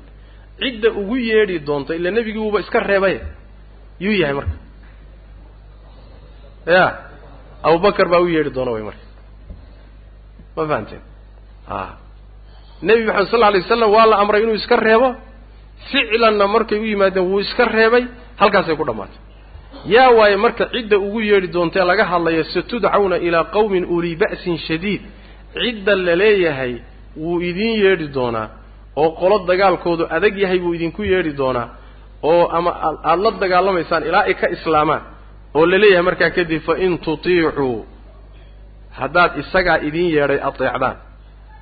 [0.60, 3.16] cidda ugu yeedhi doonta ila nebiguuba iska reebay
[4.04, 4.56] yuu yahay marka.
[6.74, 6.84] Ya
[7.68, 9.04] abubakar baa u yeedhi doona way marka.
[10.56, 11.02] Ma fahamteen?
[11.68, 12.05] A
[12.82, 15.08] nebi maxamed sal lla alay waslam waa la amray inuu iska reebo.
[15.90, 18.04] Ficlanna markay u yimaadeen wuu iska reebay
[18.40, 19.18] halkaasay ku dhammaatay.
[19.94, 25.02] Yaa waaye marka cidda ugu yeedhi doontae laga hadlaya satudcawna ilaa qawmin ulii ba'sin shadiid.
[25.54, 26.74] Cidda la leeyahay
[27.16, 28.48] wuu idiin yeedhi doonaa
[28.96, 31.68] oo qolo dagaalkoodu adag yahay buu idinku yeedhi doonaa
[32.22, 32.70] oo ama
[33.10, 35.02] aada la dagaalamaysaan ilaa ay ka islaamaan
[35.54, 37.86] oo la leeyahay markaa kadib fa in tutiicuu
[38.98, 40.96] haddaad isagaa idiin yeedhay ateecdaan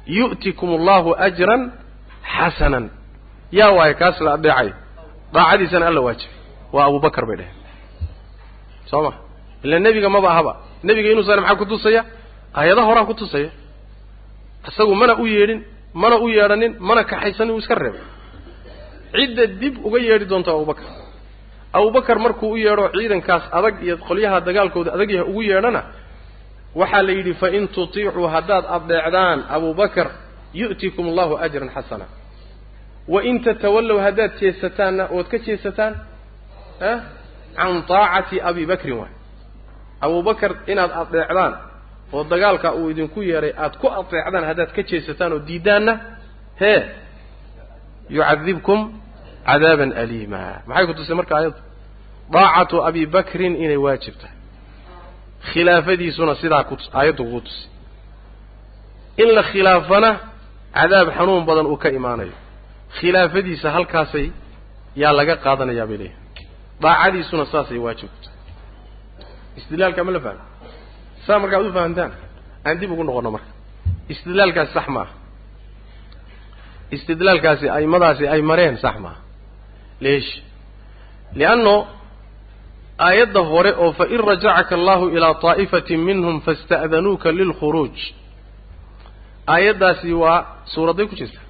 [0.07, 1.63] yu'tikum allahu ajran
[2.37, 2.85] xasanan
[3.59, 4.71] yaa waaye kaas la adeecay
[5.35, 6.37] daacadiisana alla waajibay
[6.75, 7.57] waa abubakar bay dheheen
[8.91, 9.13] soo ma?
[9.65, 10.53] Ila nebiga maba ahaba.
[10.87, 12.03] Nebiga inuusan maxaa ku tusaya?
[12.59, 13.49] Aayadaha horaa ku tusaya.
[14.69, 15.61] Isagu mana u yeedhin
[15.95, 18.01] mana u yeedhanin mana kaxaysanin uu iska reebay.
[19.15, 20.85] Cidda dib uga yeedhi doonto abubakar
[21.73, 25.81] abubakar markuu u yeedho ciidankaas adag iyo qolyaha dagaalkooda adag yahay ugu yeedhana
[26.81, 30.09] waxaa la yidhi fa in tutiicuu haddaad adeecdaan abubakar
[30.61, 32.07] yu'tikum allahu ajran xasana.
[33.13, 35.93] Wa in tatawallow haddaad jeesataanna ood ka jeesataan
[36.91, 36.99] ah
[37.57, 39.13] can taacati abi bakrin waay.
[40.05, 41.53] Abubakar inaad adeecdaan
[42.15, 45.95] oo dagaalka uu idinku yeedhay aad ku adeecdaan haddaad ka jeesataan oo diiddaanna
[46.61, 46.81] hee
[48.17, 48.81] yucadibkum
[49.49, 51.61] cadaaban aliima maxay ku tusay marka ayaddu
[52.35, 54.34] daacatu abi bakrin inay waajib tahay
[55.53, 57.69] khilaafadiisuna sidaa ku aayaddu kugu tusay.
[59.23, 60.11] In la khilaafana
[60.77, 62.37] cadaab xanuun badan uu ka imaanayo.
[62.99, 64.27] Khilaafadiisa halkaasay
[65.03, 66.23] yaa laga qaadanayaa bay leeyahay
[66.85, 68.39] daacadiisuna saasay waajib ku tahay.
[69.59, 70.45] Istidlaalka ma la fahmi?
[71.27, 72.13] Saa markaad u fahamtaan?
[72.67, 73.51] Aan dib ugu noqonno marka.
[74.13, 75.15] Istidlaalkaasi sax maaha.
[76.97, 79.21] Istidlaalkaasi aimadaasi ay mareen sax maaha.
[80.05, 80.31] Leesh.
[81.39, 81.77] Lianno
[82.99, 87.97] aayadda hore oo fain rajacaka allahu ilaa طaa'ifatin minhum faاsta'danuuka lilkhuruuj
[89.55, 90.39] aayaddaasi waa
[90.73, 91.41] suuradday ku jirta.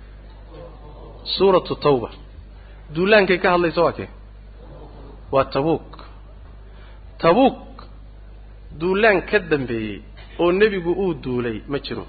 [1.36, 2.08] Suuratu tawba.
[2.94, 4.08] Duulaankay ka hadlaysa waa kee?
[5.34, 5.90] Waa tabuuk.
[7.22, 7.58] Tabuuk
[8.80, 9.98] duulaan ka dambeeyey
[10.42, 12.04] oo nebigu uu duulay ma jiro.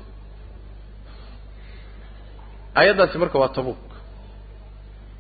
[2.80, 3.84] Aayaddaasi marka waa tabuuk.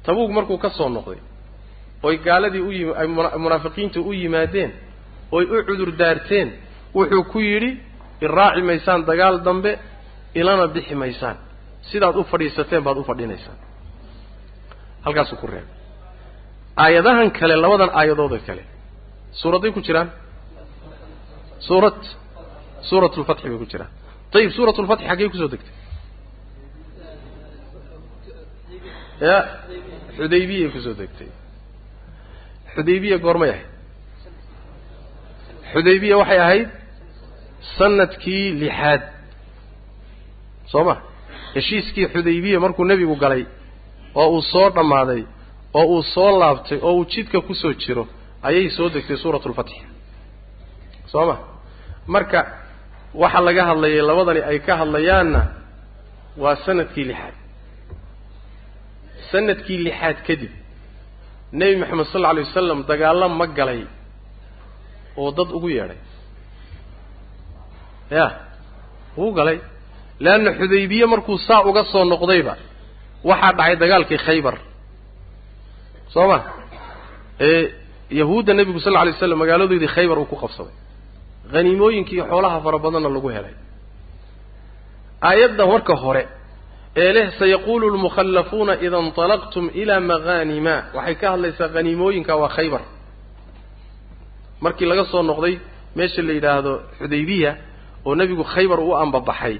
[0.05, 1.19] Tabuuk markuu ka soo noqday
[2.07, 2.71] oy gaaladii u
[3.43, 4.71] munaafiqiinta u yimaadeen
[5.35, 6.47] oy u cudur daarteen
[6.97, 7.71] wuxuu ku yidhi
[8.25, 9.71] iraaci maysaan dagaal dambe
[10.39, 11.37] ilana bixi maysaan.
[11.89, 13.57] Sidaad u fadhiisateen baad u fadhinaysaan.
[15.05, 15.73] Halkaasuu ku reebay.
[16.83, 18.63] Aayadahan kale labadan aayadooda kale.
[19.41, 20.09] Suuradday ku jiraan?
[21.67, 21.99] Suurad?
[22.89, 23.91] Suurat lfatxi bay ku jiraan.
[24.35, 25.73] Ayib suurat lfatxi xaggey ku soo degtay?
[29.27, 29.37] Ya
[30.17, 31.29] xudaybiyay ku soo degtay
[32.75, 33.67] xudaybiya goormay ahayd.
[35.73, 36.69] Xudaybiya waxay ahayd
[37.77, 39.01] sannadkii lixaad.
[40.71, 40.95] Soo ma
[41.55, 43.43] heshiiskii xudaybiya markuu nebigu galay
[44.21, 45.21] oo uu soo dhammaaday
[45.79, 48.03] oo uu soo laabtay oo uu jidka ku soo jiro
[48.47, 49.79] ayay soo degtay suuratu lfatxi
[51.11, 51.35] soo ma
[52.13, 52.39] marka
[53.21, 55.41] waxa laga hadlayay labadani ay ka hadlayaanna
[56.43, 57.35] waa sannadkii lixaad.
[59.31, 60.51] Sanadkii lixaad kadib
[61.59, 63.81] nebi maxamed sal alla alay wasalam dagaallo ma galay
[65.21, 65.99] oo dad ugu yeedhay.
[68.17, 68.25] Ya
[69.17, 69.57] wuu galay.
[70.23, 72.53] Leanna xudaybiye markuu saa uga soo noqdayba
[73.29, 74.55] waxaa dhacay dagaalkii khaybar.
[76.13, 76.37] Soo ma?
[77.47, 77.61] Ee
[78.19, 80.75] yahuudda nebigu sal lla alay slam magaaladoodii khaybar uu ku qabsaday.
[81.53, 83.55] Haniimooyinkii xoolaha fara badanna lagu helay.
[85.29, 86.23] Aayadda marka hore
[87.03, 92.81] ee leh sayaquulu lmukhallafuuna ida inطalaqtum ilaa maghanima waxay ka hadlaysaa haniimooyinka waa khaybar.
[94.63, 95.55] Markii laga soo noqday
[95.97, 97.51] meesha la yidhaahdo xudaybiya
[98.05, 99.55] oo nebigu khaybar u ambabaxay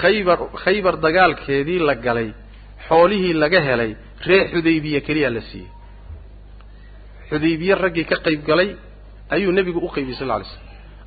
[0.00, 2.28] khaybar khaybar dagaalkeedii la galay
[2.88, 3.90] xoolihii laga helay
[4.26, 5.70] reer xudaybiya keliya la siiyey.
[7.30, 8.68] Xudaybiye raggii ka qayb galay
[9.34, 10.64] ayuu nebigu u qaybiyey sal lla alay slam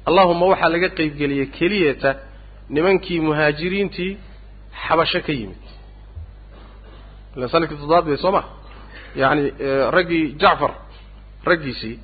[0.10, 2.12] allahuma waxaa laga qaybgeliyey keliyata
[2.76, 4.12] nimankii muhaajiriintii
[4.84, 5.62] xabasho ka yimid.
[7.38, 8.42] Ila sannadkii toddobaad bay soo ma
[9.22, 9.44] yacani
[9.96, 10.72] raggii jacfar
[11.50, 11.96] raggiisii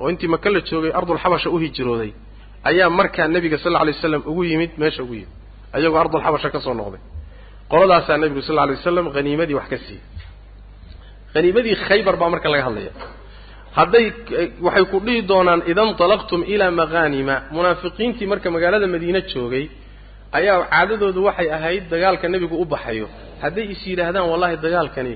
[0.00, 2.10] oo intii maka la joogay ardulxabasha u hijrooday
[2.68, 5.32] ayaa markaa nebiga sal lla alay waslam ugu yimid meesha ugu yimid.
[5.76, 7.00] Ayagoo ardulxabasha ka soo noqday.
[7.70, 10.02] Qoladaasaa nebigu sal lla alay waslam haniimadii wax ka siiyey.
[11.34, 12.92] Haniimadii khaybar baa marka laga hadlaya
[13.78, 14.06] hadday
[14.66, 19.64] waxay ku dhihi doonaan ida inطalaqtum ilaa maghanima munaafiqiintii marka magaalada madiine joogay
[20.38, 23.06] ayaa caadadoodu waxay ahayd dagaalka nebigu u baxayo.
[23.42, 25.14] Hadday is yidhaahdaan wallahi dagaalkani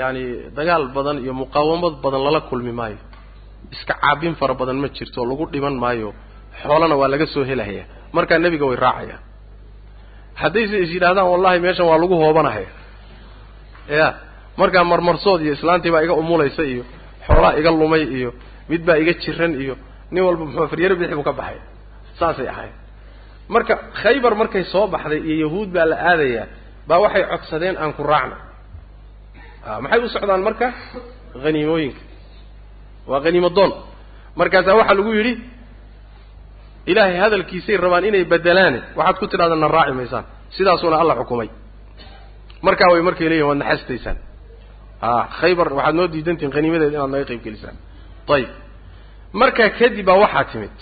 [0.00, 0.22] yani
[0.58, 2.98] dagaal badan iyo muqaawamad badan lala kulmi maayo.
[3.74, 6.10] Iska caabin fara badan ma jirto lagu dhiman maayo.
[6.62, 7.84] Xoolana waa laga soo helaya
[8.16, 9.20] markaa nebiga way raacayaan.
[10.40, 12.70] Haddayse is yidhahdaan wallahi meeshan waa lagu hoobanahaya
[13.98, 14.06] ya
[14.60, 16.82] markaa marmarsood iyo islaantii baa iga umulaysa iyo
[17.26, 18.30] xoolaa iga lumay iyo
[18.70, 19.74] mid baa iga jiran iyo
[20.12, 21.58] nin walba muxuu faryaro bixi buu ka baxay.
[22.18, 22.74] Saasay ahayd
[23.54, 26.46] marka khaybar markay soo baxday iyo yahuud baa la aadayaa
[26.88, 28.36] baa waxay codsadeen aan ku raacna
[29.68, 30.66] a maxay u socdaan marka?
[31.44, 32.00] Haniimooyinka
[33.10, 33.72] waa haniimo doon
[34.40, 35.32] markaasaa waxaa lagu yidhi
[36.90, 40.24] ilaahay hadalkiisay rabaan inay bedelaane waxaad ku tidhahdaa na raaci maysaan
[40.56, 41.48] sidaasuuna alla xukumay.
[42.66, 44.16] Markaa way markay leeyihiin waad naxastaysaan
[45.00, 47.76] a khaybar waxaad noo diidantihin haniimadeeda inaad naga qayb gelisaan.
[48.34, 48.50] Ayib
[49.40, 50.76] markaa kadib baa waxaa timid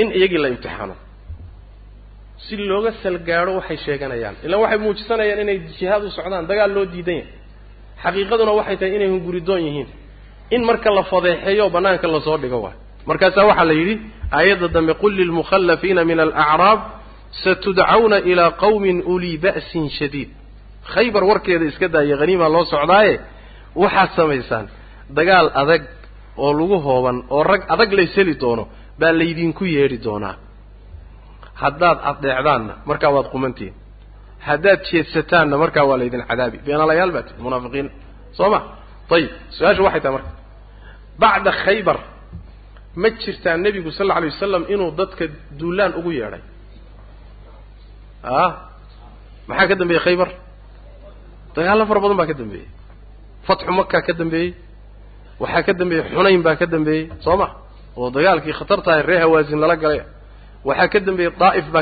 [0.00, 0.94] in iyagii la imtixaano
[2.44, 4.34] si looga salgaadho waxay sheeganayaan.
[4.46, 7.32] Ilaan waxay muujisanayaan inay jihaad u socdaan dagaal loo diidan yahay.
[8.02, 9.88] Xaqiiqaduna waxay tahay inay hunguridoon yihiin.
[10.54, 12.76] In marka la fadeexeeyo bannaanka la soo dhigo waay
[13.08, 13.94] markaasaa waxaa la yidhi
[14.38, 16.80] aayadda dambe qul lilmukhallafiina min alacraab
[17.44, 20.28] satudcawna ilaa qawmin ulii ba'sin shadiid.
[20.94, 23.14] Khaybar warkeeda iska daaya haniimaa loo socdaaye
[23.82, 24.66] waxaad samaysaan
[25.18, 25.82] dagaal adag
[26.44, 28.64] oo lagu hooban oo rag adag layseli doono
[29.00, 30.34] baa laydinku yeedhi doonaa
[31.62, 33.74] haddaad adeecdaanna markaa waad qumantihin
[34.48, 36.56] haddaad jeedsataanna markaa waa laydin cadaabi.
[36.66, 37.88] Beenaalayaal baa tii munaafiqiin
[38.38, 38.58] soo ma?
[39.14, 40.30] Ayib su'aasha waxay tahay marka.
[41.22, 41.98] Bacda khaybar
[43.02, 45.24] ma jirtaa nebigu sal alla alay wasalam inuu dadka
[45.58, 46.42] duulaan ugu yeedhay?
[48.22, 48.36] A
[49.48, 50.28] maxaa ka dambeeyey khaybar?
[51.54, 52.68] Dagaallo fara badan baa ka dambeeyey.
[53.46, 54.50] Fatxu makaa ka dambeeyey.
[55.42, 57.04] Waxaa ka dambeeyey xunayn baa ka dambeeyey.
[57.24, 57.46] Soo ma?
[57.98, 60.00] Oo dagaalkii khatartahay ree hawaasin lala galay
[60.64, 61.74] waxaa ka dambeeyey daa'if baa